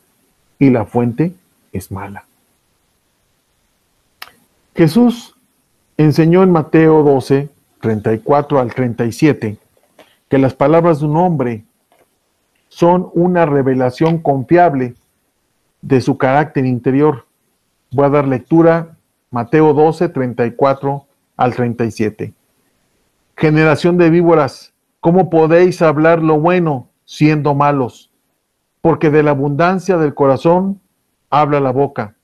y 0.58 0.68
la 0.68 0.84
fuente 0.84 1.32
es 1.72 1.90
mala. 1.90 2.24
Jesús 4.74 5.34
enseñó 5.96 6.42
en 6.42 6.50
Mateo 6.50 7.02
12, 7.02 7.48
34 7.80 8.58
al 8.60 8.74
37, 8.74 9.58
que 10.28 10.38
las 10.38 10.54
palabras 10.54 11.00
de 11.00 11.06
un 11.06 11.16
hombre 11.16 11.64
son 12.68 13.10
una 13.14 13.44
revelación 13.44 14.18
confiable 14.18 14.94
de 15.82 16.00
su 16.00 16.16
carácter 16.16 16.64
interior 16.64 17.26
Voy 17.92 18.06
a 18.06 18.08
dar 18.08 18.26
lectura 18.26 18.96
Mateo 19.30 19.74
12, 19.74 20.08
34 20.08 21.04
al 21.36 21.54
37. 21.54 22.32
Generación 23.36 23.98
de 23.98 24.08
víboras, 24.08 24.72
¿cómo 25.00 25.28
podéis 25.28 25.82
hablar 25.82 26.22
lo 26.22 26.40
bueno 26.40 26.88
siendo 27.04 27.54
malos? 27.54 28.10
Porque 28.80 29.10
de 29.10 29.22
la 29.22 29.32
abundancia 29.32 29.98
del 29.98 30.14
corazón 30.14 30.80
habla 31.32 31.60
la 31.60 31.72
boca. 31.72 32.14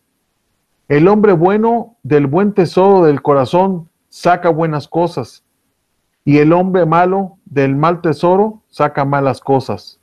El 0.86 1.08
hombre 1.08 1.32
bueno 1.32 1.96
del 2.02 2.26
buen 2.26 2.52
tesoro 2.52 3.04
del 3.04 3.22
corazón 3.22 3.88
saca 4.10 4.50
buenas 4.50 4.86
cosas, 4.86 5.42
y 6.26 6.38
el 6.38 6.52
hombre 6.52 6.84
malo 6.84 7.38
del 7.46 7.74
mal 7.74 8.02
tesoro 8.02 8.62
saca 8.68 9.06
malas 9.06 9.40
cosas. 9.40 9.98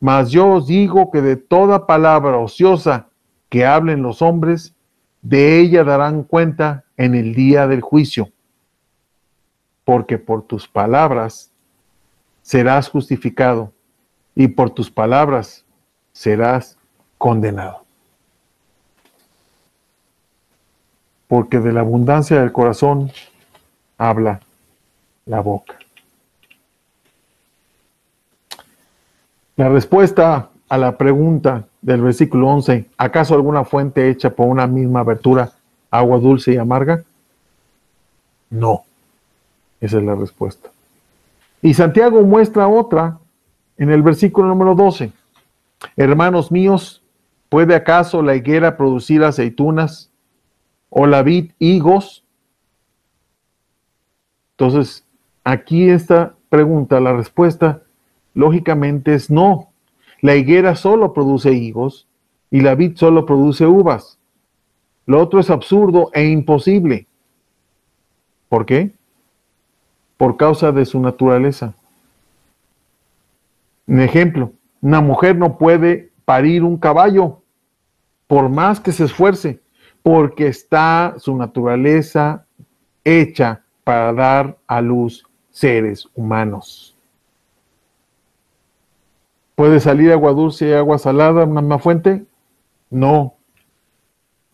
Mas 0.00 0.32
yo 0.32 0.48
os 0.54 0.66
digo 0.66 1.12
que 1.12 1.22
de 1.22 1.36
toda 1.36 1.86
palabra 1.86 2.38
ociosa 2.38 3.06
que 3.48 3.64
hablen 3.64 4.02
los 4.02 4.20
hombres, 4.20 4.74
de 5.22 5.60
ella 5.60 5.84
darán 5.84 6.24
cuenta 6.24 6.84
en 6.96 7.14
el 7.14 7.36
día 7.36 7.68
del 7.68 7.82
juicio. 7.82 8.30
Porque 9.84 10.18
por 10.18 10.42
tus 10.42 10.66
palabras 10.66 11.52
serás 12.42 12.88
justificado 12.88 13.72
y 14.34 14.48
por 14.48 14.70
tus 14.70 14.90
palabras 14.90 15.64
serás 16.12 16.78
condenado. 17.16 17.87
Porque 21.28 21.60
de 21.60 21.72
la 21.72 21.80
abundancia 21.80 22.40
del 22.40 22.52
corazón 22.52 23.12
habla 23.96 24.40
la 25.26 25.40
boca. 25.40 25.78
La 29.56 29.68
respuesta 29.68 30.50
a 30.68 30.78
la 30.78 30.96
pregunta 30.96 31.64
del 31.82 32.02
versículo 32.02 32.48
11, 32.48 32.86
¿acaso 32.96 33.34
alguna 33.34 33.64
fuente 33.64 34.08
hecha 34.08 34.30
por 34.30 34.46
una 34.46 34.66
misma 34.66 35.00
abertura, 35.00 35.52
agua 35.90 36.18
dulce 36.18 36.54
y 36.54 36.56
amarga? 36.56 37.04
No. 38.50 38.84
Esa 39.80 39.98
es 39.98 40.04
la 40.04 40.14
respuesta. 40.14 40.70
Y 41.62 41.74
Santiago 41.74 42.22
muestra 42.22 42.68
otra 42.68 43.18
en 43.76 43.90
el 43.90 44.02
versículo 44.02 44.48
número 44.48 44.74
12. 44.74 45.12
Hermanos 45.96 46.50
míos, 46.50 47.02
¿puede 47.48 47.74
acaso 47.74 48.22
la 48.22 48.34
higuera 48.34 48.76
producir 48.76 49.24
aceitunas 49.24 50.07
o 50.90 51.06
la 51.06 51.22
vid 51.22 51.52
higos? 51.58 52.24
Entonces, 54.52 55.06
aquí 55.44 55.88
esta 55.88 56.34
pregunta, 56.48 57.00
la 57.00 57.12
respuesta 57.12 57.82
lógicamente 58.34 59.14
es 59.14 59.30
no. 59.30 59.70
La 60.20 60.34
higuera 60.34 60.74
solo 60.74 61.12
produce 61.12 61.52
higos 61.52 62.08
y 62.50 62.60
la 62.60 62.74
vid 62.74 62.96
solo 62.96 63.26
produce 63.26 63.66
uvas. 63.66 64.18
Lo 65.06 65.20
otro 65.22 65.40
es 65.40 65.50
absurdo 65.50 66.10
e 66.12 66.26
imposible. 66.26 67.06
¿Por 68.48 68.66
qué? 68.66 68.92
Por 70.16 70.36
causa 70.36 70.72
de 70.72 70.84
su 70.84 71.00
naturaleza. 71.00 71.74
Un 73.86 74.00
ejemplo, 74.00 74.52
una 74.80 75.00
mujer 75.00 75.36
no 75.36 75.56
puede 75.56 76.12
parir 76.24 76.62
un 76.62 76.76
caballo 76.76 77.42
por 78.26 78.48
más 78.50 78.80
que 78.80 78.92
se 78.92 79.04
esfuerce, 79.04 79.60
porque 80.02 80.48
está 80.48 81.14
su 81.18 81.36
naturaleza 81.36 82.46
hecha 83.04 83.62
para 83.84 84.12
dar 84.12 84.58
a 84.66 84.80
luz 84.80 85.24
seres 85.50 86.08
humanos. 86.14 86.96
¿Puede 89.54 89.80
salir 89.80 90.12
agua 90.12 90.32
dulce 90.32 90.68
y 90.68 90.72
agua 90.72 90.98
salada 90.98 91.44
una 91.44 91.60
misma 91.60 91.78
fuente? 91.80 92.24
No. 92.90 93.34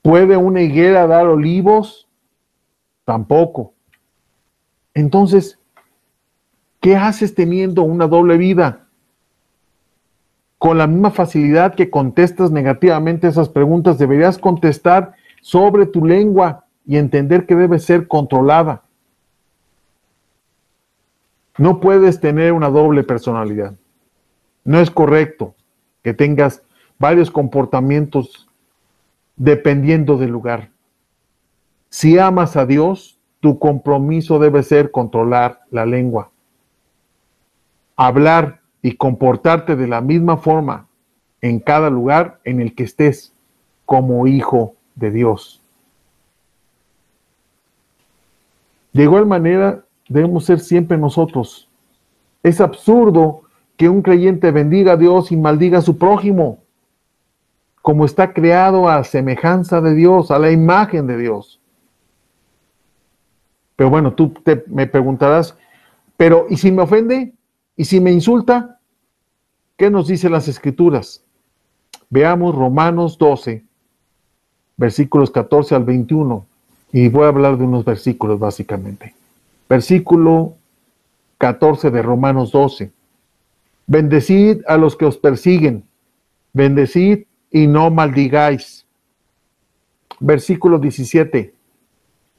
¿Puede 0.01 0.37
una 0.37 0.63
higuera 0.63 1.07
dar 1.07 1.27
olivos? 1.27 2.09
Tampoco. 3.05 3.75
Entonces, 4.95 5.59
¿qué 6.81 6.97
haces 6.97 7.35
teniendo 7.35 7.83
una 7.83 8.07
doble 8.07 8.39
vida? 8.39 8.87
Con 10.57 10.79
la 10.79 10.87
misma 10.87 11.11
facilidad 11.11 11.75
que 11.75 11.91
contestas 11.91 12.51
negativamente 12.51 13.29
esas 13.29 13.51
preguntas, 13.51 13.99
deberías 13.99 14.39
contestar 14.39 15.15
sobre 15.45 15.85
tu 15.85 16.07
lengua 16.07 16.65
y 16.87 16.97
entender 16.97 17.45
que 17.45 17.55
debe 17.55 17.79
ser 17.79 18.09
controlada. 18.09 18.85
No 21.59 21.81
puedes 21.81 22.19
tener 22.19 22.55
una 22.55 22.71
doble 22.71 23.03
personalidad. 23.05 23.75
No 24.65 24.81
es 24.81 24.91
correcto 24.91 25.55
que 26.03 26.15
tengas 26.15 26.63
varios 26.99 27.31
comportamientos 27.31 28.49
dependiendo 29.37 30.17
del 30.17 30.31
lugar. 30.31 30.71
Si 31.91 32.19
amas 32.19 32.57
a 32.57 32.65
Dios, 32.65 33.19
tu 33.41 33.59
compromiso 33.59 34.39
debe 34.39 34.63
ser 34.63 34.91
controlar 34.91 35.61
la 35.71 35.85
lengua. 35.85 36.31
Hablar 37.97 38.63
y 38.81 38.97
comportarte 38.97 39.77
de 39.77 39.89
la 39.89 40.01
misma 40.01 40.39
forma 40.39 40.89
en 41.43 41.61
cada 41.61 41.91
lugar 41.91 42.41
en 42.45 42.63
el 42.63 42.75
que 42.75 42.85
estés 42.85 43.35
como 43.85 44.27
hijo 44.27 44.77
de 44.95 45.11
Dios. 45.11 45.61
De 48.93 49.03
igual 49.03 49.27
manera, 49.27 49.85
debemos 50.09 50.45
ser 50.45 50.61
siempre 50.61 50.97
nosotros. 50.97 51.69
Es 52.43 52.61
absurdo 52.61 53.43
que 53.77 53.89
un 53.89 54.03
creyente 54.03 54.51
bendiga 54.53 54.93
a 54.93 54.97
Dios 54.97 55.33
y 55.33 55.37
maldiga 55.37 55.79
a 55.79 55.83
su 55.83 55.99
prójimo, 55.99 56.59
como 57.83 58.05
está 58.05 58.33
creado 58.33 58.89
a 58.89 59.03
semejanza 59.05 59.81
de 59.81 59.95
Dios, 59.95 60.31
a 60.31 60.39
la 60.39 60.51
imagen 60.51 61.07
de 61.07 61.19
Dios. 61.19 61.61
Pero 63.77 63.91
bueno, 63.91 64.15
tú 64.15 64.33
me 64.69 64.87
preguntarás, 64.87 65.57
pero 66.17 66.47
¿y 66.49 66.57
si 66.57 66.71
me 66.71 66.83
ofende? 66.83 67.35
¿Y 67.77 67.85
si 67.85 68.01
me 68.01 68.13
insulta? 68.13 68.79
¿Qué 69.77 69.91
nos 69.91 70.07
dicen 70.07 70.31
las 70.31 70.47
escrituras? 70.47 71.25
Veamos 72.11 72.55
Romanos 72.55 73.19
12, 73.19 73.65
versículos 74.77 75.31
14 75.31 75.75
al 75.75 75.85
21, 75.85 76.47
y 76.93 77.09
voy 77.09 77.25
a 77.25 77.29
hablar 77.29 77.59
de 77.59 77.65
unos 77.65 77.85
versículos 77.85 78.39
básicamente. 78.39 79.15
Versículo 79.69 80.55
14 81.39 81.91
de 81.91 82.03
Romanos 82.03 82.53
12. 82.53 82.93
Bendecid 83.87 84.63
a 84.67 84.77
los 84.77 84.97
que 84.97 85.05
os 85.05 85.19
persiguen, 85.19 85.85
bendecid 86.53 87.25
y 87.51 87.67
no 87.67 87.91
maldigáis. 87.91 88.87
Versículo 90.21 90.79
17. 90.79 91.55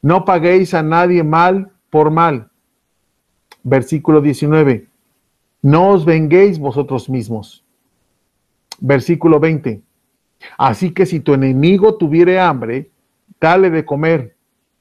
No 0.02 0.26
paguéis 0.26 0.74
a 0.74 0.82
nadie 0.82 1.24
mal 1.24 1.72
por 1.90 2.10
mal. 2.12 2.50
Versículo 3.64 4.22
19. 4.22 4.88
No 5.62 5.90
os 5.90 6.06
venguéis 6.06 6.60
vosotros 6.60 7.10
mismos. 7.10 7.64
Versículo 8.80 9.40
20. 9.40 9.82
Así 10.58 10.92
que 10.92 11.06
si 11.06 11.20
tu 11.20 11.34
enemigo 11.34 11.96
tuviere 11.96 12.40
hambre, 12.40 12.90
dale 13.40 13.70
de 13.70 13.86
comer. 13.86 14.36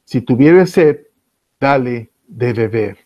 Si 0.05 0.21
tuviere 0.21 0.67
sed, 0.67 1.01
dale 1.61 2.11
de 2.27 2.53
beber. 2.53 2.99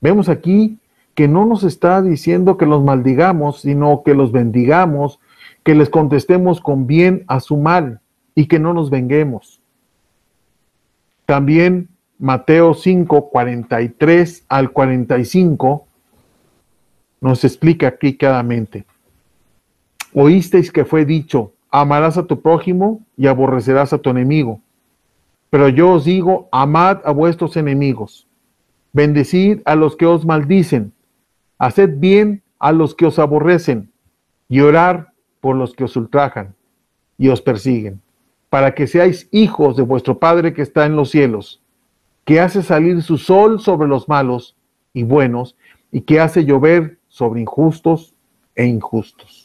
Vemos 0.00 0.28
aquí 0.28 0.78
que 1.14 1.28
no 1.28 1.44
nos 1.44 1.64
está 1.64 2.00
diciendo 2.00 2.56
que 2.56 2.66
los 2.66 2.82
maldigamos, 2.84 3.62
sino 3.62 4.02
que 4.04 4.14
los 4.14 4.30
bendigamos, 4.32 5.20
que 5.64 5.74
les 5.74 5.90
contestemos 5.90 6.60
con 6.60 6.86
bien 6.86 7.24
a 7.26 7.40
su 7.40 7.56
mal 7.56 8.00
y 8.34 8.46
que 8.46 8.58
no 8.58 8.72
nos 8.72 8.88
venguemos. 8.88 9.60
También 11.26 11.88
Mateo 12.18 12.74
5, 12.74 13.30
43 13.30 14.44
al 14.48 14.70
45 14.70 15.86
nos 17.20 17.44
explica 17.44 17.88
aquí 17.88 18.16
claramente. 18.16 18.86
Oísteis 20.20 20.72
que 20.72 20.84
fue 20.84 21.04
dicho, 21.04 21.52
amarás 21.70 22.18
a 22.18 22.26
tu 22.26 22.40
prójimo 22.40 23.06
y 23.16 23.28
aborrecerás 23.28 23.92
a 23.92 23.98
tu 23.98 24.10
enemigo. 24.10 24.60
Pero 25.48 25.68
yo 25.68 25.92
os 25.92 26.06
digo, 26.06 26.48
amad 26.50 26.98
a 27.04 27.12
vuestros 27.12 27.56
enemigos, 27.56 28.26
bendecid 28.92 29.60
a 29.64 29.76
los 29.76 29.94
que 29.94 30.06
os 30.06 30.26
maldicen, 30.26 30.92
Haced 31.60 32.00
bien 32.00 32.42
a 32.58 32.72
los 32.72 32.96
que 32.96 33.06
os 33.06 33.20
aborrecen 33.20 33.92
y 34.48 34.58
orar 34.58 35.12
por 35.40 35.54
los 35.54 35.72
que 35.72 35.84
os 35.84 35.94
ultrajan 35.94 36.56
y 37.16 37.28
os 37.28 37.40
persiguen, 37.40 38.00
para 38.50 38.74
que 38.74 38.88
seáis 38.88 39.28
hijos 39.30 39.76
de 39.76 39.84
vuestro 39.84 40.18
Padre 40.18 40.52
que 40.52 40.62
está 40.62 40.84
en 40.84 40.96
los 40.96 41.10
cielos, 41.10 41.62
que 42.24 42.40
hace 42.40 42.64
salir 42.64 43.04
su 43.04 43.18
sol 43.18 43.60
sobre 43.60 43.86
los 43.86 44.08
malos 44.08 44.56
y 44.92 45.04
buenos, 45.04 45.54
y 45.92 46.00
que 46.00 46.18
hace 46.18 46.44
llover 46.44 46.98
sobre 47.06 47.40
injustos 47.40 48.16
e 48.56 48.66
injustos. 48.66 49.37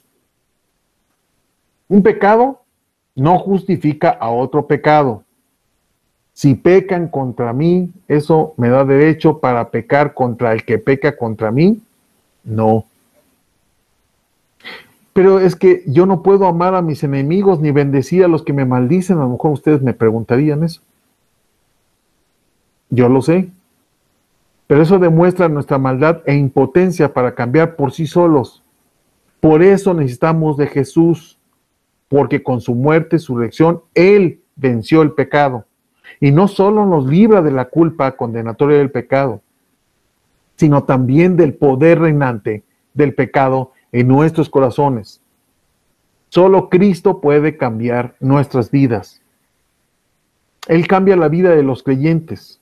Un 1.94 2.02
pecado 2.02 2.64
no 3.14 3.38
justifica 3.38 4.10
a 4.10 4.32
otro 4.32 4.66
pecado. 4.66 5.24
Si 6.34 6.56
pecan 6.56 7.08
contra 7.08 7.54
mí, 7.54 7.91
eso 8.08 8.56
me 8.58 8.70
da 8.70 8.84
derecho 8.84 9.38
para 9.38 9.70
pecar 9.70 10.16
contra 10.16 10.54
el 10.54 10.66
que 10.66 10.80
peca 10.80 11.16
contra 11.16 11.52
mí 11.52 11.80
no. 12.44 12.86
Pero 15.14 15.39
es 15.39 15.56
que 15.56 15.84
yo 15.86 16.08
no 16.08 16.24
puedo 16.24 16.48
amar 16.48 16.74
a 16.74 16.82
mis 16.82 17.04
enemigos 17.04 17.60
ni 17.60 17.70
bendecir 17.70 18.24
a 18.24 18.28
los 18.28 18.41
que 18.41 18.54
me 18.54 18.66
maldicen. 18.66 19.20
A 19.20 19.26
lo 19.26 19.30
mejor 19.30 19.52
ustedes 19.52 19.84
me 19.84 19.94
preguntarían 19.94 20.64
eso. 20.64 20.82
Yo 22.89 23.08
lo 23.08 23.22
sé. 23.22 23.52
Pero 24.66 24.82
eso 24.82 24.98
demuestra 24.98 25.48
nuestra 25.48 25.78
maldad 25.78 26.24
e 26.26 26.34
impotencia 26.34 27.14
para 27.14 27.36
cambiar 27.36 27.76
por 27.76 27.91
sí 27.91 28.08
solos. 28.08 28.64
Por 29.39 29.62
eso 29.62 29.94
necesitamos 29.94 30.58
de 30.58 30.66
Jesús, 30.66 31.38
porque 32.14 32.43
con 32.43 32.61
su 32.61 32.76
muerte 32.76 33.16
y 33.16 33.20
su 33.20 33.36
resurrección, 33.36 33.82
Él 33.95 34.43
venció 34.55 35.01
el 35.01 35.14
pecado. 35.14 35.66
Y 36.20 36.30
no 36.30 36.47
solo 36.47 36.86
nos 36.86 37.07
libra 37.07 37.41
de 37.41 37.49
la 37.49 37.66
culpa 37.66 38.16
condenatoria 38.16 38.78
del 38.78 38.91
pecado, 38.91 39.41
sino 40.55 40.84
también 40.84 41.36
del 41.36 41.55
poder 41.55 42.01
reinante 42.01 42.61
del 42.93 43.16
pecado 43.16 43.72
en 43.91 44.07
nuestros 44.09 44.47
corazones. 44.47 45.22
Solo 46.30 46.70
Cristo 46.70 47.20
puede 47.20 47.57
cambiar 47.57 48.16
nuestras 48.20 48.70
vidas. 48.70 49.24
Él 50.68 50.86
cambia 50.86 51.16
la 51.16 51.30
vida 51.30 51.55
de 51.55 51.64
los 51.64 51.82
creyentes. 51.82 52.61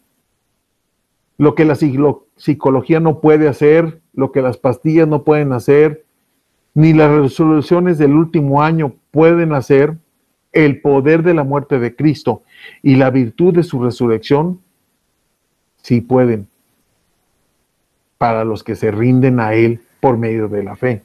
Lo 1.38 1.56
que 1.56 1.66
la 1.66 1.76
psicología 1.76 3.02
no 3.02 3.20
puede 3.20 3.50
hacer, 3.50 4.00
lo 4.14 4.32
que 4.32 4.42
las 4.42 4.56
pastillas 4.56 5.10
no 5.10 5.26
pueden 5.26 5.52
hacer, 5.52 6.06
ni 6.74 6.94
las 6.94 7.12
resoluciones 7.12 7.98
del 7.98 8.14
último 8.14 8.62
año 8.62 8.94
pueden 9.12 9.54
hacer, 9.54 9.98
el 10.52 10.82
poder 10.82 11.24
de 11.24 11.34
la 11.34 11.44
muerte 11.44 11.80
de 11.80 11.96
Cristo 11.96 12.44
y 12.84 12.96
la 12.96 13.10
virtud 13.10 13.54
de 13.54 13.64
su 13.64 13.82
resurrección, 13.82 14.60
sí 15.82 16.02
pueden, 16.02 16.48
para 18.18 18.44
los 18.44 18.64
que 18.64 18.76
se 18.76 18.92
rinden 18.92 19.40
a 19.40 19.54
Él 19.54 19.82
por 20.00 20.18
medio 20.18 20.48
de 20.48 20.64
la 20.64 20.76
fe. 20.76 21.04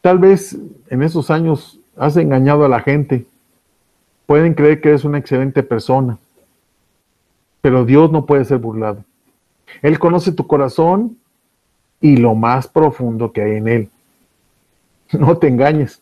Tal 0.00 0.18
vez 0.18 0.58
en 0.90 1.02
esos 1.02 1.30
años 1.30 1.80
has 1.96 2.16
engañado 2.18 2.64
a 2.64 2.68
la 2.68 2.80
gente. 2.80 3.24
Pueden 4.26 4.52
creer 4.52 4.80
que 4.80 4.90
eres 4.90 5.04
una 5.04 5.18
excelente 5.18 5.62
persona, 5.62 6.18
pero 7.62 7.86
Dios 7.86 8.12
no 8.12 8.26
puede 8.26 8.44
ser 8.44 8.58
burlado. 8.58 9.04
Él 9.82 9.98
conoce 9.98 10.32
tu 10.32 10.46
corazón 10.46 11.18
y 12.00 12.16
lo 12.16 12.34
más 12.34 12.68
profundo 12.68 13.32
que 13.32 13.42
hay 13.42 13.56
en 13.56 13.68
él. 13.68 13.90
No 15.18 15.36
te 15.36 15.48
engañes. 15.48 16.00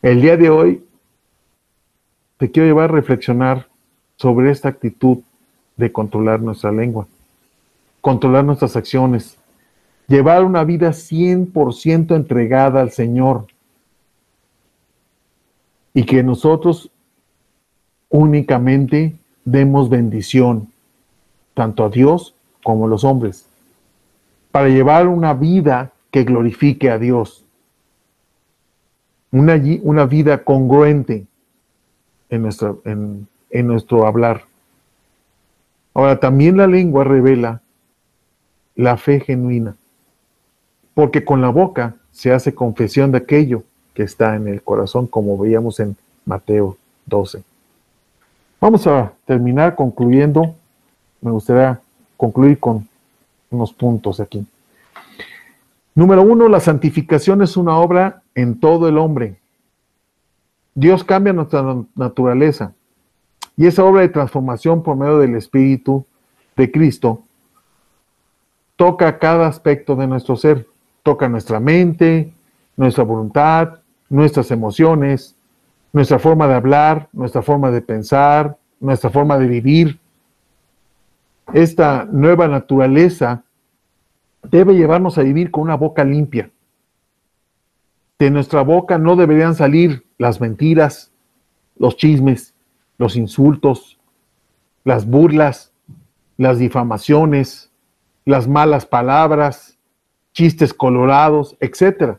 El 0.00 0.20
día 0.20 0.36
de 0.36 0.50
hoy 0.50 0.84
te 2.36 2.50
quiero 2.50 2.68
llevar 2.68 2.90
a 2.90 2.94
reflexionar 2.94 3.68
sobre 4.16 4.50
esta 4.50 4.68
actitud 4.68 5.18
de 5.76 5.90
controlar 5.90 6.40
nuestra 6.40 6.70
lengua, 6.70 7.06
controlar 8.00 8.44
nuestras 8.44 8.76
acciones, 8.76 9.36
llevar 10.08 10.44
una 10.44 10.64
vida 10.64 10.90
100% 10.90 12.14
entregada 12.14 12.80
al 12.80 12.90
Señor 12.90 13.46
y 15.94 16.04
que 16.04 16.22
nosotros 16.22 16.90
únicamente 18.08 19.14
demos 19.44 19.88
bendición 19.88 20.68
tanto 21.54 21.84
a 21.84 21.88
Dios 21.88 22.34
como 22.62 22.88
los 22.88 23.04
hombres, 23.04 23.46
para 24.50 24.68
llevar 24.68 25.08
una 25.08 25.34
vida 25.34 25.92
que 26.10 26.24
glorifique 26.24 26.90
a 26.90 26.98
Dios 26.98 27.42
una, 29.32 29.60
una 29.82 30.06
vida 30.06 30.44
congruente 30.44 31.24
en, 32.28 33.28
en 33.50 33.66
nuestro 33.66 34.06
hablar. 34.06 34.44
Ahora, 35.94 36.20
también 36.20 36.56
la 36.56 36.66
lengua 36.66 37.04
revela 37.04 37.60
la 38.76 38.96
fe 38.96 39.20
genuina, 39.20 39.74
porque 40.94 41.24
con 41.24 41.40
la 41.40 41.48
boca 41.48 41.96
se 42.12 42.32
hace 42.32 42.54
confesión 42.54 43.10
de 43.12 43.18
aquello 43.18 43.64
que 43.94 44.02
está 44.02 44.36
en 44.36 44.48
el 44.48 44.62
corazón, 44.62 45.06
como 45.06 45.36
veíamos 45.36 45.80
en 45.80 45.96
Mateo 46.24 46.76
12. 47.06 47.42
Vamos 48.60 48.86
a 48.86 49.12
terminar 49.26 49.74
concluyendo. 49.74 50.54
Me 51.20 51.30
gustaría 51.30 51.80
concluir 52.22 52.60
con 52.60 52.86
unos 53.50 53.72
puntos 53.72 54.20
aquí. 54.20 54.46
Número 55.92 56.22
uno, 56.22 56.48
la 56.48 56.60
santificación 56.60 57.42
es 57.42 57.56
una 57.56 57.76
obra 57.76 58.22
en 58.36 58.60
todo 58.60 58.88
el 58.88 58.96
hombre. 58.96 59.40
Dios 60.72 61.02
cambia 61.02 61.32
nuestra 61.32 61.64
naturaleza 61.96 62.74
y 63.56 63.66
esa 63.66 63.82
obra 63.82 64.02
de 64.02 64.08
transformación 64.08 64.84
por 64.84 64.96
medio 64.96 65.18
del 65.18 65.34
Espíritu 65.34 66.06
de 66.56 66.70
Cristo 66.70 67.24
toca 68.76 69.18
cada 69.18 69.48
aspecto 69.48 69.96
de 69.96 70.06
nuestro 70.06 70.36
ser, 70.36 70.68
toca 71.02 71.28
nuestra 71.28 71.58
mente, 71.58 72.32
nuestra 72.76 73.02
voluntad, 73.02 73.80
nuestras 74.08 74.52
emociones, 74.52 75.34
nuestra 75.92 76.20
forma 76.20 76.46
de 76.46 76.54
hablar, 76.54 77.08
nuestra 77.12 77.42
forma 77.42 77.72
de 77.72 77.82
pensar, 77.82 78.56
nuestra 78.78 79.10
forma 79.10 79.38
de 79.38 79.48
vivir. 79.48 79.98
Esta 81.52 82.06
nueva 82.10 82.48
naturaleza 82.48 83.44
debe 84.50 84.74
llevarnos 84.74 85.18
a 85.18 85.22
vivir 85.22 85.50
con 85.50 85.64
una 85.64 85.76
boca 85.76 86.04
limpia. 86.04 86.50
De 88.18 88.30
nuestra 88.30 88.62
boca 88.62 88.98
no 88.98 89.16
deberían 89.16 89.54
salir 89.54 90.06
las 90.18 90.40
mentiras, 90.40 91.12
los 91.76 91.96
chismes, 91.96 92.54
los 92.98 93.16
insultos, 93.16 93.98
las 94.84 95.06
burlas, 95.06 95.72
las 96.36 96.58
difamaciones, 96.58 97.70
las 98.24 98.46
malas 98.48 98.86
palabras, 98.86 99.78
chistes 100.32 100.72
colorados, 100.72 101.56
etc. 101.60 102.18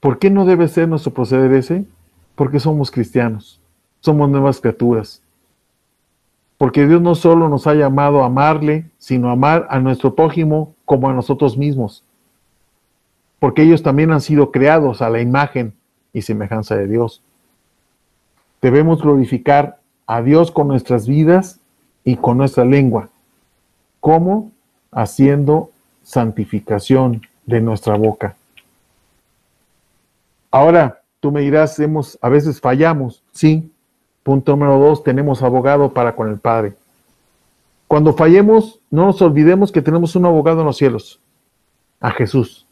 ¿Por 0.00 0.18
qué 0.18 0.30
no 0.30 0.44
debe 0.44 0.68
ser 0.68 0.88
nuestro 0.88 1.12
proceder 1.12 1.52
ese? 1.52 1.84
Porque 2.34 2.60
somos 2.60 2.90
cristianos, 2.90 3.57
somos 4.00 4.28
nuevas 4.28 4.60
criaturas 4.60 5.22
porque 6.58 6.88
Dios 6.88 7.00
no 7.00 7.14
solo 7.14 7.48
nos 7.48 7.68
ha 7.68 7.74
llamado 7.74 8.22
a 8.22 8.26
amarle, 8.26 8.90
sino 8.98 9.28
a 9.28 9.32
amar 9.32 9.68
a 9.70 9.78
nuestro 9.78 10.16
prójimo 10.16 10.74
como 10.84 11.08
a 11.08 11.14
nosotros 11.14 11.56
mismos. 11.56 12.02
Porque 13.38 13.62
ellos 13.62 13.84
también 13.84 14.10
han 14.10 14.20
sido 14.20 14.50
creados 14.50 15.00
a 15.00 15.08
la 15.08 15.20
imagen 15.20 15.72
y 16.12 16.22
semejanza 16.22 16.74
de 16.74 16.88
Dios. 16.88 17.22
Debemos 18.60 19.00
glorificar 19.00 19.78
a 20.08 20.20
Dios 20.20 20.50
con 20.50 20.66
nuestras 20.66 21.06
vidas 21.06 21.60
y 22.02 22.16
con 22.16 22.36
nuestra 22.36 22.64
lengua. 22.64 23.08
¿Cómo? 24.00 24.50
Haciendo 24.90 25.70
santificación 26.02 27.22
de 27.46 27.60
nuestra 27.60 27.96
boca. 27.96 28.34
Ahora, 30.50 31.02
tú 31.20 31.30
me 31.30 31.42
dirás, 31.42 31.78
hemos, 31.78 32.18
a 32.20 32.28
veces 32.28 32.60
fallamos, 32.60 33.22
sí, 33.30 33.70
Punto 34.22 34.52
número 34.52 34.78
dos, 34.78 35.02
tenemos 35.02 35.42
abogado 35.42 35.92
para 35.92 36.14
con 36.14 36.28
el 36.28 36.38
Padre. 36.38 36.74
Cuando 37.86 38.12
fallemos, 38.12 38.80
no 38.90 39.06
nos 39.06 39.22
olvidemos 39.22 39.72
que 39.72 39.80
tenemos 39.80 40.14
un 40.14 40.26
abogado 40.26 40.60
en 40.60 40.66
los 40.66 40.76
cielos, 40.76 41.20
a 42.00 42.10
Jesús. 42.10 42.66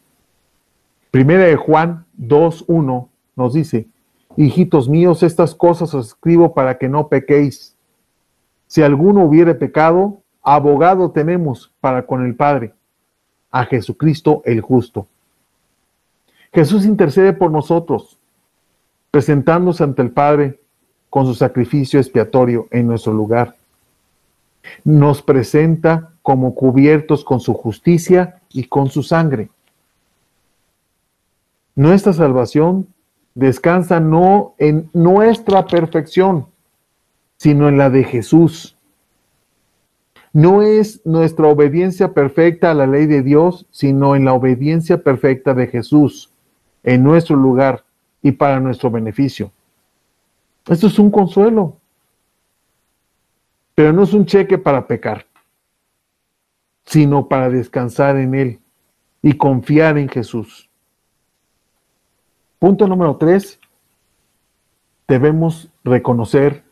Primera 1.09 1.45
de 1.45 1.55
Juan 1.55 2.05
2.1 2.19 3.07
nos 3.35 3.53
dice, 3.53 3.87
hijitos 4.35 4.87
míos, 4.87 5.23
estas 5.23 5.55
cosas 5.55 5.93
os 5.95 6.07
escribo 6.09 6.53
para 6.53 6.77
que 6.77 6.87
no 6.87 7.07
pequéis. 7.07 7.75
Si 8.67 8.83
alguno 8.83 9.23
hubiere 9.23 9.55
pecado, 9.55 10.21
abogado 10.43 11.09
tenemos 11.11 11.71
para 11.81 12.05
con 12.05 12.25
el 12.25 12.35
Padre, 12.35 12.73
a 13.49 13.65
Jesucristo 13.65 14.43
el 14.45 14.61
justo. 14.61 15.07
Jesús 16.53 16.85
intercede 16.85 17.33
por 17.33 17.51
nosotros, 17.51 18.19
presentándose 19.09 19.83
ante 19.83 20.01
el 20.01 20.11
Padre 20.11 20.59
con 21.09 21.25
su 21.25 21.33
sacrificio 21.33 21.99
expiatorio 21.99 22.67
en 22.71 22.87
nuestro 22.87 23.13
lugar. 23.13 23.55
Nos 24.83 25.21
presenta 25.21 26.11
como 26.21 26.53
cubiertos 26.53 27.23
con 27.23 27.39
su 27.39 27.53
justicia 27.53 28.41
y 28.51 28.65
con 28.65 28.89
su 28.89 29.03
sangre. 29.03 29.49
Nuestra 31.75 32.11
salvación 32.11 32.87
descansa 33.35 33.99
no 33.99 34.55
en 34.57 34.89
nuestra 34.93 35.65
perfección, 35.65 36.47
sino 37.37 37.69
en 37.69 37.77
la 37.77 37.89
de 37.89 38.03
Jesús. 38.03 38.75
No 40.33 40.61
es 40.61 41.05
nuestra 41.05 41.47
obediencia 41.47 42.13
perfecta 42.13 42.71
a 42.71 42.73
la 42.73 42.87
ley 42.87 43.05
de 43.05 43.21
Dios, 43.21 43.65
sino 43.71 44.15
en 44.15 44.25
la 44.25 44.33
obediencia 44.33 44.97
perfecta 44.97 45.53
de 45.53 45.67
Jesús, 45.67 46.31
en 46.83 47.03
nuestro 47.03 47.35
lugar 47.35 47.83
y 48.21 48.33
para 48.33 48.59
nuestro 48.59 48.91
beneficio. 48.91 49.51
Esto 50.67 50.87
es 50.87 50.99
un 50.99 51.09
consuelo, 51.11 51.77
pero 53.75 53.93
no 53.93 54.03
es 54.03 54.13
un 54.13 54.25
cheque 54.25 54.57
para 54.57 54.87
pecar, 54.87 55.25
sino 56.85 57.27
para 57.27 57.49
descansar 57.49 58.17
en 58.17 58.35
Él 58.35 58.59
y 59.21 59.33
confiar 59.33 59.97
en 59.97 60.09
Jesús. 60.09 60.69
Punto 62.59 62.87
número 62.87 63.17
tres, 63.17 63.59
debemos 65.07 65.69
reconocer 65.83 66.63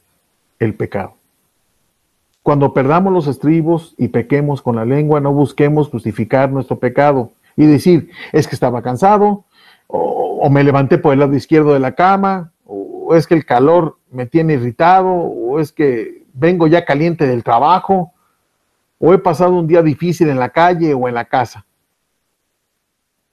el 0.59 0.73
pecado. 0.73 1.15
Cuando 2.43 2.73
perdamos 2.73 3.13
los 3.13 3.27
estribos 3.27 3.95
y 3.97 4.09
pequemos 4.09 4.61
con 4.61 4.75
la 4.75 4.85
lengua, 4.85 5.19
no 5.19 5.31
busquemos 5.33 5.89
justificar 5.89 6.51
nuestro 6.51 6.79
pecado 6.79 7.31
y 7.55 7.65
decir, 7.65 8.11
es 8.33 8.47
que 8.47 8.55
estaba 8.55 8.81
cansado, 8.81 9.45
o, 9.87 10.49
me 10.49 10.63
levanté 10.63 10.97
por 10.97 11.13
el 11.13 11.19
lado 11.19 11.33
izquierdo 11.33 11.73
de 11.73 11.79
la 11.79 11.95
cama, 11.95 12.51
o 13.05 13.15
es 13.15 13.27
que 13.27 13.35
el 13.35 13.45
calor 13.45 13.97
me 14.11 14.25
tiene 14.25 14.53
irritado, 14.53 15.11
o 15.11 15.59
es 15.59 15.71
que 15.71 16.23
vengo 16.33 16.67
ya 16.67 16.85
caliente 16.85 17.27
del 17.27 17.43
trabajo, 17.43 18.11
o 18.99 19.13
he 19.13 19.17
pasado 19.17 19.53
un 19.53 19.67
día 19.67 19.81
difícil 19.81 20.29
en 20.29 20.39
la 20.39 20.49
calle 20.49 20.93
o 20.93 21.07
en 21.07 21.15
la 21.15 21.25
casa. 21.25 21.65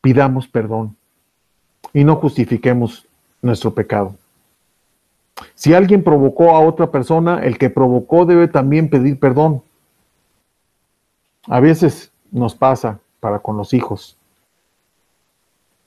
Pidamos 0.00 0.48
perdón 0.48 0.96
y 1.92 2.04
no 2.04 2.16
justifiquemos 2.16 3.06
nuestro 3.40 3.72
pecado. 3.72 4.14
Si 5.54 5.72
alguien 5.74 6.04
provocó 6.04 6.50
a 6.50 6.60
otra 6.60 6.90
persona, 6.90 7.42
el 7.42 7.58
que 7.58 7.70
provocó 7.70 8.26
debe 8.26 8.48
también 8.48 8.90
pedir 8.90 9.18
perdón. 9.18 9.62
A 11.46 11.60
veces 11.60 12.12
nos 12.30 12.54
pasa 12.54 13.00
para 13.20 13.38
con 13.38 13.56
los 13.56 13.72
hijos. 13.72 14.16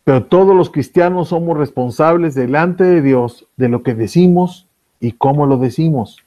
Pero 0.06 0.24
todos 0.24 0.56
los 0.56 0.70
cristianos 0.70 1.30
somos 1.30 1.58
responsables 1.58 2.36
delante 2.36 2.84
de 2.84 3.02
Dios 3.02 3.48
de 3.58 3.70
lo 3.70 3.82
que 3.82 3.96
decimos 3.96 4.68
y 5.00 5.14
cómo 5.14 5.48
lo 5.48 5.58
decimos. 5.58 6.24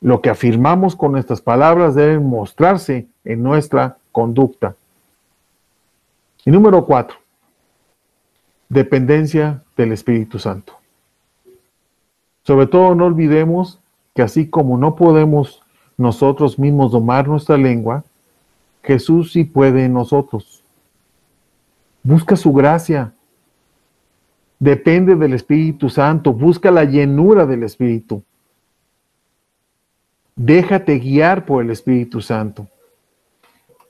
Lo 0.00 0.20
que 0.20 0.28
afirmamos 0.28 0.96
con 0.96 1.12
nuestras 1.12 1.40
palabras 1.40 1.94
debe 1.94 2.18
mostrarse 2.18 3.06
en 3.24 3.42
nuestra 3.44 3.98
conducta. 4.10 4.74
Y 6.44 6.50
número 6.50 6.84
cuatro, 6.86 7.18
dependencia 8.68 9.62
del 9.76 9.92
Espíritu 9.92 10.40
Santo. 10.40 10.74
Sobre 12.42 12.66
todo 12.66 12.96
no 12.96 13.06
olvidemos 13.06 13.78
que 14.14 14.22
así 14.22 14.48
como 14.48 14.76
no 14.76 14.96
podemos 14.96 15.62
nosotros 15.96 16.58
mismos 16.58 16.90
domar 16.90 17.28
nuestra 17.28 17.56
lengua, 17.56 18.02
Jesús 18.82 19.32
sí 19.32 19.44
puede 19.44 19.84
en 19.84 19.92
nosotros. 19.92 20.64
Busca 22.08 22.36
su 22.36 22.54
gracia. 22.54 23.12
Depende 24.58 25.14
del 25.14 25.34
Espíritu 25.34 25.90
Santo. 25.90 26.32
Busca 26.32 26.70
la 26.70 26.84
llenura 26.84 27.44
del 27.44 27.64
Espíritu. 27.64 28.22
Déjate 30.34 30.98
guiar 31.00 31.44
por 31.44 31.62
el 31.62 31.70
Espíritu 31.70 32.22
Santo. 32.22 32.66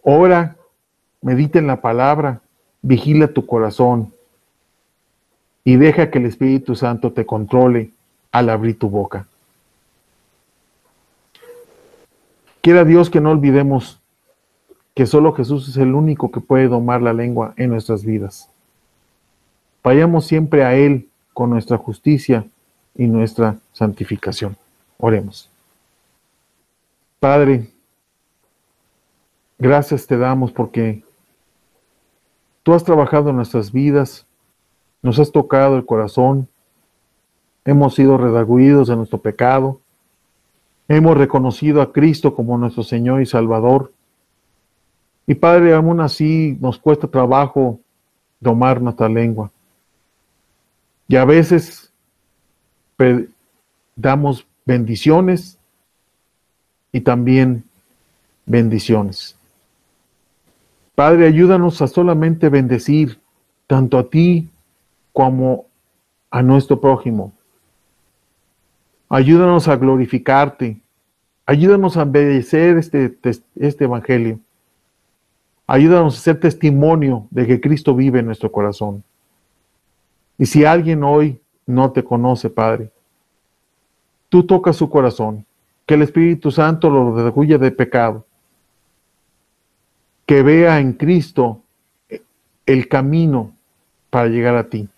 Ora, 0.03 0.57
medita 1.23 1.61
en 1.61 1.69
la 1.69 1.81
palabra, 1.81 2.41
vigila 2.83 3.29
tu 3.29 3.47
corazón 3.47 4.13
y 5.63 5.77
deja 5.77 6.11
que 6.11 6.19
el 6.19 6.27
Espíritu 6.27 6.75
Santo 6.75 7.13
te 7.13 7.25
controle 7.25 7.93
al 8.33 8.51
abrir 8.51 8.81
tu 8.81 8.91
boca. 8.91 9.29
Quiera 12.63 12.85
Dios 12.85 13.11
que 13.11 13.21
no 13.21 13.31
olvidemos 13.31 14.01
que 14.99 15.07
solo 15.07 15.33
Jesús 15.33 15.69
es 15.69 15.77
el 15.77 15.95
único 15.95 16.33
que 16.33 16.41
puede 16.41 16.67
domar 16.67 17.03
la 17.03 17.13
lengua 17.13 17.55
en 17.57 17.71
nuestras 17.71 18.05
vidas. 18.05 18.51
Vayamos 19.85 20.27
siempre 20.27 20.65
a 20.65 20.75
Él 20.75 21.09
con 21.33 21.51
nuestra 21.51 21.79
justicia 21.79 22.45
y 22.97 23.07
nuestra 23.07 23.59
santificación. 23.73 24.57
Oremos. 24.99 25.49
Padre, 27.21 27.71
gracias 29.57 30.05
te 30.05 30.19
damos 30.19 30.51
porque 30.51 31.05
tú 32.65 32.75
has 32.75 32.83
trabajado 32.83 33.31
en 33.31 33.37
nuestras 33.37 33.71
vidas, 33.71 34.27
nos 35.01 35.21
has 35.21 35.31
tocado 35.31 35.77
el 35.77 35.87
corazón, 35.87 36.49
hemos 37.65 37.95
sido 37.95 38.19
redarguidos 38.19 38.89
de 38.89 38.97
nuestro 38.97 39.19
pecado, 39.19 39.81
hemos 40.89 41.17
reconocido 41.17 41.83
a 41.83 41.93
Cristo 41.93 42.35
como 42.35 42.59
nuestro 42.59 42.83
Señor 42.83 43.23
y 43.23 43.27
Salvador. 43.27 43.93
Y 45.29 45.35
Padre, 45.35 45.75
aún 45.75 46.01
así 46.01 46.57
nos 46.59 46.79
cuesta 46.79 47.07
trabajo 47.07 47.79
domar 48.41 48.81
nuestra 48.81 49.11
lengua. 49.11 49.51
Y 51.07 51.17
a 51.17 51.27
veces 51.27 51.93
damos 53.95 54.47
bendiciones 54.65 55.59
y 56.93 57.03
también 57.03 57.63
bendiciones. 58.47 59.37
Padre, 60.95 61.27
ayúdanos 61.27 61.83
a 61.83 61.89
solamente 61.89 62.49
bendecir 62.49 63.21
tanto 63.67 63.99
a 63.99 64.09
ti 64.09 64.49
como 65.13 65.67
a 66.31 66.41
nuestro 66.41 66.81
prójimo. 66.81 67.35
Ayúdanos 69.11 69.69
a 69.69 69.77
glorificarte. 69.77 70.81
Ayúdanos 71.45 71.99
a 71.99 72.05
obedecer 72.05 72.79
este, 72.79 73.15
este 73.57 73.85
evangelio. 73.85 74.41
Ayúdanos 75.71 76.17
a 76.17 76.23
ser 76.23 76.41
testimonio 76.41 77.27
de 77.31 77.47
que 77.47 77.61
Cristo 77.61 77.95
vive 77.95 78.21
en 78.21 78.27
nuestro 78.27 78.51
corazón. 78.51 79.05
Y 80.39 80.47
si 80.47 80.65
alguien 80.65 81.05
hoy 81.05 81.39
no 81.67 81.93
te 81.93 82.03
conoce, 82.03 82.49
Padre, 82.49 82.91
tú 84.31 84.45
tocas 84.45 84.77
su 84.77 84.89
corazón, 84.89 85.45
que 85.85 85.93
el 85.93 86.03
Espíritu 86.03 86.51
Santo 86.51 86.89
lo 86.89 87.15
redarguya 87.15 87.59
de 87.59 87.71
pecado, 87.71 88.25
que 90.25 90.43
vea 90.43 90.81
en 90.81 90.95
Cristo 90.95 91.61
el 92.65 92.89
camino 92.89 93.53
para 94.09 94.29
llegar 94.29 94.57
a 94.57 94.71
ti 94.71 94.89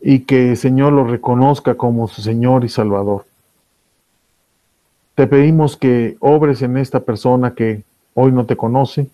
y 0.00 0.20
que 0.20 0.52
el 0.52 0.56
Señor 0.56 0.94
lo 0.94 1.04
reconozca 1.04 1.74
como 1.74 2.08
su 2.08 2.22
Señor 2.22 2.64
y 2.64 2.70
Salvador. 2.70 3.26
Te 5.14 5.26
pedimos 5.26 5.76
que 5.76 6.16
obres 6.20 6.62
en 6.62 6.78
esta 6.78 7.00
persona 7.00 7.54
que 7.54 7.82
hoy 8.14 8.32
no 8.32 8.46
te 8.46 8.56
conoce 8.56 9.08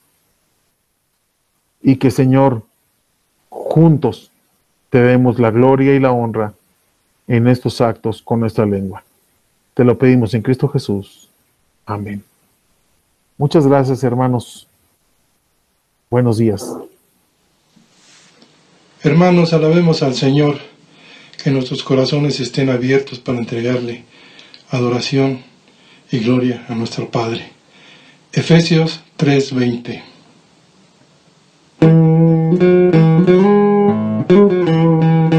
y 1.82 1.96
que 1.96 2.10
Señor, 2.10 2.62
juntos 3.48 4.30
te 4.90 4.98
demos 4.98 5.38
la 5.38 5.50
gloria 5.50 5.94
y 5.94 6.00
la 6.00 6.12
honra 6.12 6.54
en 7.28 7.48
estos 7.48 7.80
actos 7.80 8.22
con 8.22 8.40
nuestra 8.40 8.66
lengua. 8.66 9.02
Te 9.74 9.84
lo 9.84 9.98
pedimos 9.98 10.34
en 10.34 10.42
Cristo 10.42 10.68
Jesús. 10.68 11.28
Amén. 11.84 12.22
Muchas 13.38 13.66
gracias, 13.66 14.02
hermanos. 14.02 14.66
Buenos 16.10 16.38
días. 16.38 16.72
Hermanos, 19.02 19.52
alabemos 19.52 20.02
al 20.02 20.14
Señor 20.14 20.58
que 21.42 21.50
nuestros 21.50 21.82
corazones 21.82 22.40
estén 22.40 22.70
abiertos 22.70 23.18
para 23.18 23.38
entregarle 23.38 24.04
adoración 24.70 25.44
y 26.10 26.18
gloria 26.20 26.64
a 26.68 26.74
nuestro 26.74 27.10
Padre. 27.10 27.55
Efesios 28.36 29.00
3:20 29.16 30.02
Thank 34.28 35.30
you. 35.30 35.35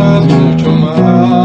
cosas 0.00 0.24
mucho 0.26 0.72
más. 0.72 1.39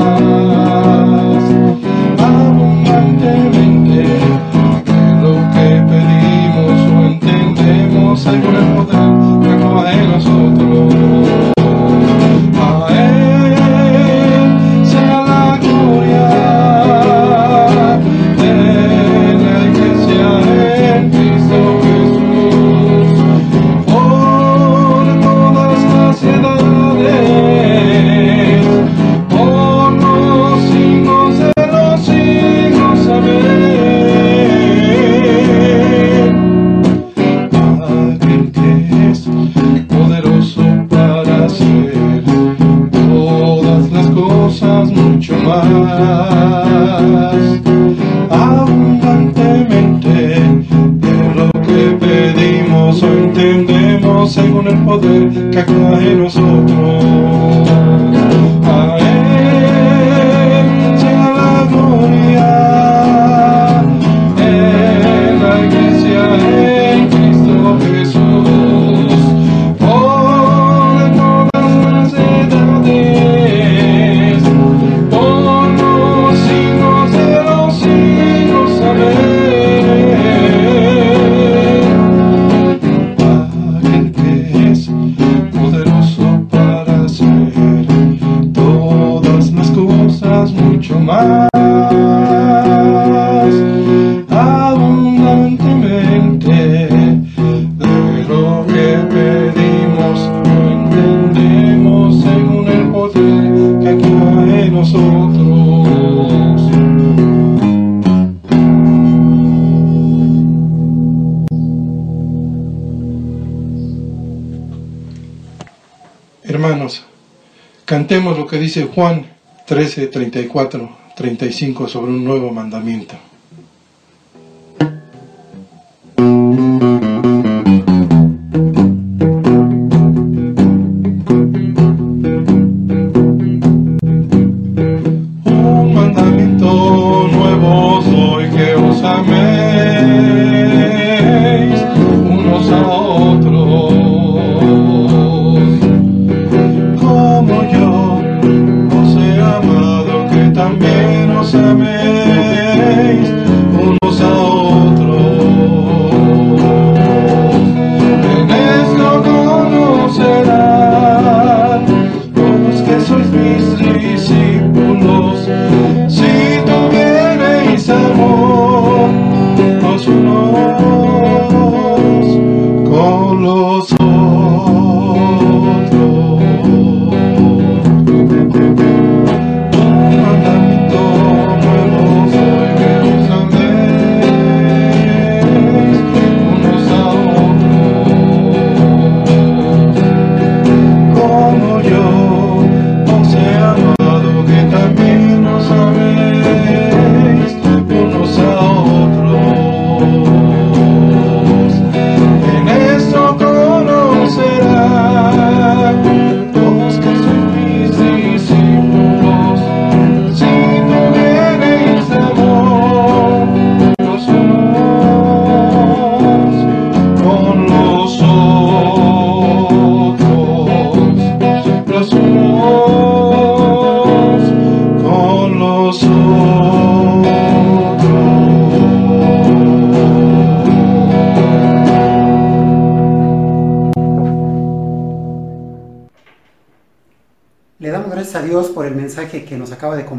Cantemos 118.06 118.38
lo 118.38 118.46
que 118.46 118.60
dice 118.60 118.84
Juan 118.84 119.26
13, 119.66 120.06
34, 120.06 120.98
35 121.16 121.88
sobre 121.88 122.12
un 122.12 122.24
nuevo 122.24 122.52
mandamiento. 122.52 123.16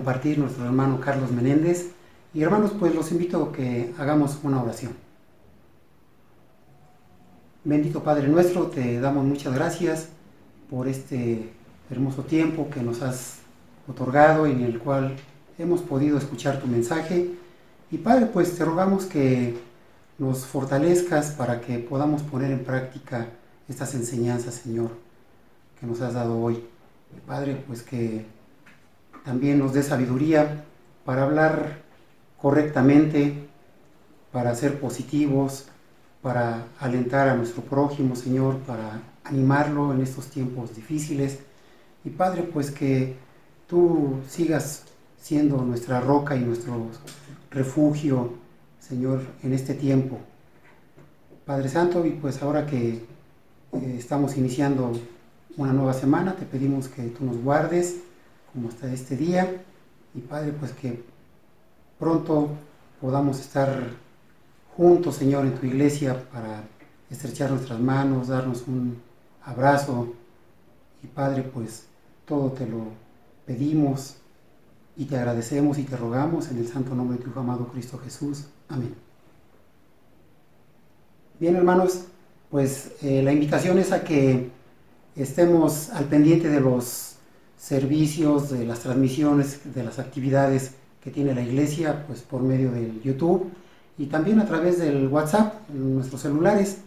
Compartir 0.06 0.38
nuestro 0.38 0.64
hermano 0.64 1.00
Carlos 1.00 1.32
Menéndez. 1.32 1.90
Y 2.32 2.44
hermanos, 2.44 2.70
pues 2.78 2.94
los 2.94 3.10
invito 3.10 3.42
a 3.42 3.52
que 3.52 3.92
hagamos 3.98 4.38
una 4.44 4.62
oración. 4.62 4.92
Bendito 7.64 8.04
Padre 8.04 8.28
nuestro, 8.28 8.68
te 8.68 9.00
damos 9.00 9.24
muchas 9.24 9.52
gracias 9.52 10.10
por 10.70 10.86
este 10.86 11.50
hermoso 11.90 12.22
tiempo 12.22 12.70
que 12.70 12.82
nos 12.82 13.02
has 13.02 13.38
otorgado 13.88 14.46
en 14.46 14.62
el 14.62 14.78
cual 14.78 15.16
hemos 15.58 15.80
podido 15.80 16.18
escuchar 16.18 16.60
tu 16.60 16.68
mensaje. 16.68 17.32
Y 17.90 17.98
Padre, 17.98 18.26
pues 18.26 18.56
te 18.56 18.64
rogamos 18.64 19.06
que 19.06 19.58
nos 20.18 20.46
fortalezcas 20.46 21.32
para 21.32 21.60
que 21.60 21.80
podamos 21.80 22.22
poner 22.22 22.52
en 22.52 22.62
práctica 22.62 23.26
estas 23.68 23.92
enseñanzas, 23.96 24.54
Señor, 24.54 24.90
que 25.80 25.84
nos 25.84 26.00
has 26.00 26.14
dado 26.14 26.40
hoy. 26.40 26.62
Padre, 27.26 27.60
pues 27.66 27.82
que 27.82 28.35
también 29.26 29.58
nos 29.58 29.74
dé 29.74 29.82
sabiduría 29.82 30.64
para 31.04 31.24
hablar 31.24 31.82
correctamente, 32.40 33.34
para 34.30 34.54
ser 34.54 34.78
positivos, 34.78 35.66
para 36.22 36.66
alentar 36.78 37.28
a 37.28 37.34
nuestro 37.34 37.62
prójimo, 37.62 38.14
Señor, 38.14 38.58
para 38.58 39.02
animarlo 39.24 39.92
en 39.92 40.00
estos 40.00 40.28
tiempos 40.28 40.76
difíciles. 40.76 41.40
Y 42.04 42.10
Padre, 42.10 42.44
pues 42.44 42.70
que 42.70 43.16
tú 43.66 44.20
sigas 44.28 44.84
siendo 45.20 45.56
nuestra 45.56 46.00
roca 46.00 46.36
y 46.36 46.40
nuestro 46.40 46.86
refugio, 47.50 48.34
Señor, 48.78 49.22
en 49.42 49.52
este 49.54 49.74
tiempo. 49.74 50.20
Padre 51.44 51.68
Santo, 51.68 52.06
y 52.06 52.10
pues 52.10 52.40
ahora 52.42 52.64
que 52.64 52.90
eh, 52.90 53.96
estamos 53.98 54.36
iniciando 54.36 54.92
una 55.56 55.72
nueva 55.72 55.94
semana, 55.94 56.36
te 56.36 56.44
pedimos 56.44 56.86
que 56.86 57.02
tú 57.08 57.24
nos 57.24 57.38
guardes 57.38 58.05
como 58.56 58.70
hasta 58.70 58.90
este 58.90 59.16
día. 59.16 59.62
Y 60.14 60.20
Padre, 60.20 60.52
pues 60.52 60.72
que 60.72 61.04
pronto 61.98 62.48
podamos 63.02 63.38
estar 63.38 63.90
juntos, 64.74 65.16
Señor, 65.16 65.44
en 65.44 65.54
tu 65.54 65.66
iglesia 65.66 66.28
para 66.32 66.64
estrechar 67.10 67.50
nuestras 67.50 67.78
manos, 67.78 68.28
darnos 68.28 68.64
un 68.66 68.96
abrazo. 69.44 70.08
Y 71.02 71.06
Padre, 71.06 71.42
pues 71.42 71.84
todo 72.24 72.50
te 72.52 72.66
lo 72.66 72.84
pedimos 73.44 74.16
y 74.96 75.04
te 75.04 75.18
agradecemos 75.18 75.76
y 75.76 75.82
te 75.82 75.94
rogamos 75.94 76.50
en 76.50 76.56
el 76.56 76.66
santo 76.66 76.94
nombre 76.94 77.18
de 77.18 77.24
tu 77.24 77.38
amado 77.38 77.68
Cristo 77.68 77.98
Jesús. 77.98 78.46
Amén. 78.70 78.94
Bien, 81.38 81.54
hermanos, 81.56 82.04
pues 82.50 82.92
eh, 83.02 83.22
la 83.22 83.32
invitación 83.34 83.78
es 83.78 83.92
a 83.92 84.02
que 84.02 84.50
estemos 85.14 85.90
al 85.90 86.06
pendiente 86.06 86.48
de 86.48 86.60
los 86.60 87.15
servicios, 87.58 88.50
de 88.50 88.64
las 88.64 88.80
transmisiones, 88.80 89.74
de 89.74 89.82
las 89.82 89.98
actividades 89.98 90.72
que 91.02 91.10
tiene 91.10 91.34
la 91.34 91.42
iglesia, 91.42 92.04
pues 92.06 92.20
por 92.20 92.42
medio 92.42 92.70
del 92.72 93.00
YouTube 93.02 93.50
y 93.98 94.06
también 94.06 94.40
a 94.40 94.46
través 94.46 94.78
del 94.78 95.08
WhatsApp, 95.08 95.54
en 95.70 95.94
nuestros 95.94 96.20
celulares. 96.20 96.78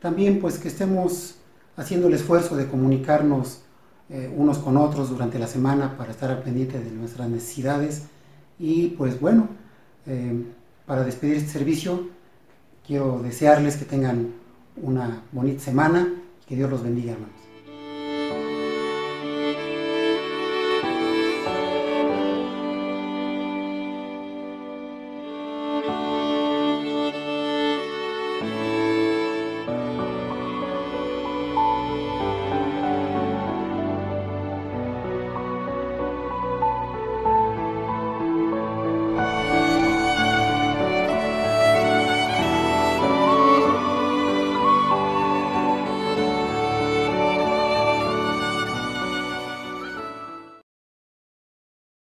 También 0.00 0.40
pues 0.40 0.58
que 0.58 0.68
estemos 0.68 1.36
haciendo 1.76 2.08
el 2.08 2.14
esfuerzo 2.14 2.56
de 2.56 2.66
comunicarnos 2.66 3.60
eh, 4.10 4.32
unos 4.36 4.58
con 4.58 4.76
otros 4.76 5.10
durante 5.10 5.38
la 5.38 5.46
semana 5.46 5.96
para 5.96 6.10
estar 6.10 6.30
al 6.30 6.42
pendiente 6.42 6.78
de 6.78 6.90
nuestras 6.90 7.28
necesidades 7.28 8.02
Y 8.58 8.88
pues 8.88 9.18
bueno, 9.18 9.48
eh, 10.06 10.44
para 10.86 11.04
despedir 11.04 11.36
este 11.36 11.50
servicio, 11.50 12.08
quiero 12.86 13.20
desearles 13.22 13.76
que 13.76 13.84
tengan 13.86 14.34
una 14.76 15.22
bonita 15.32 15.62
semana, 15.62 16.12
que 16.46 16.56
Dios 16.56 16.70
los 16.70 16.82
bendiga, 16.82 17.12
hermanos. 17.12 17.43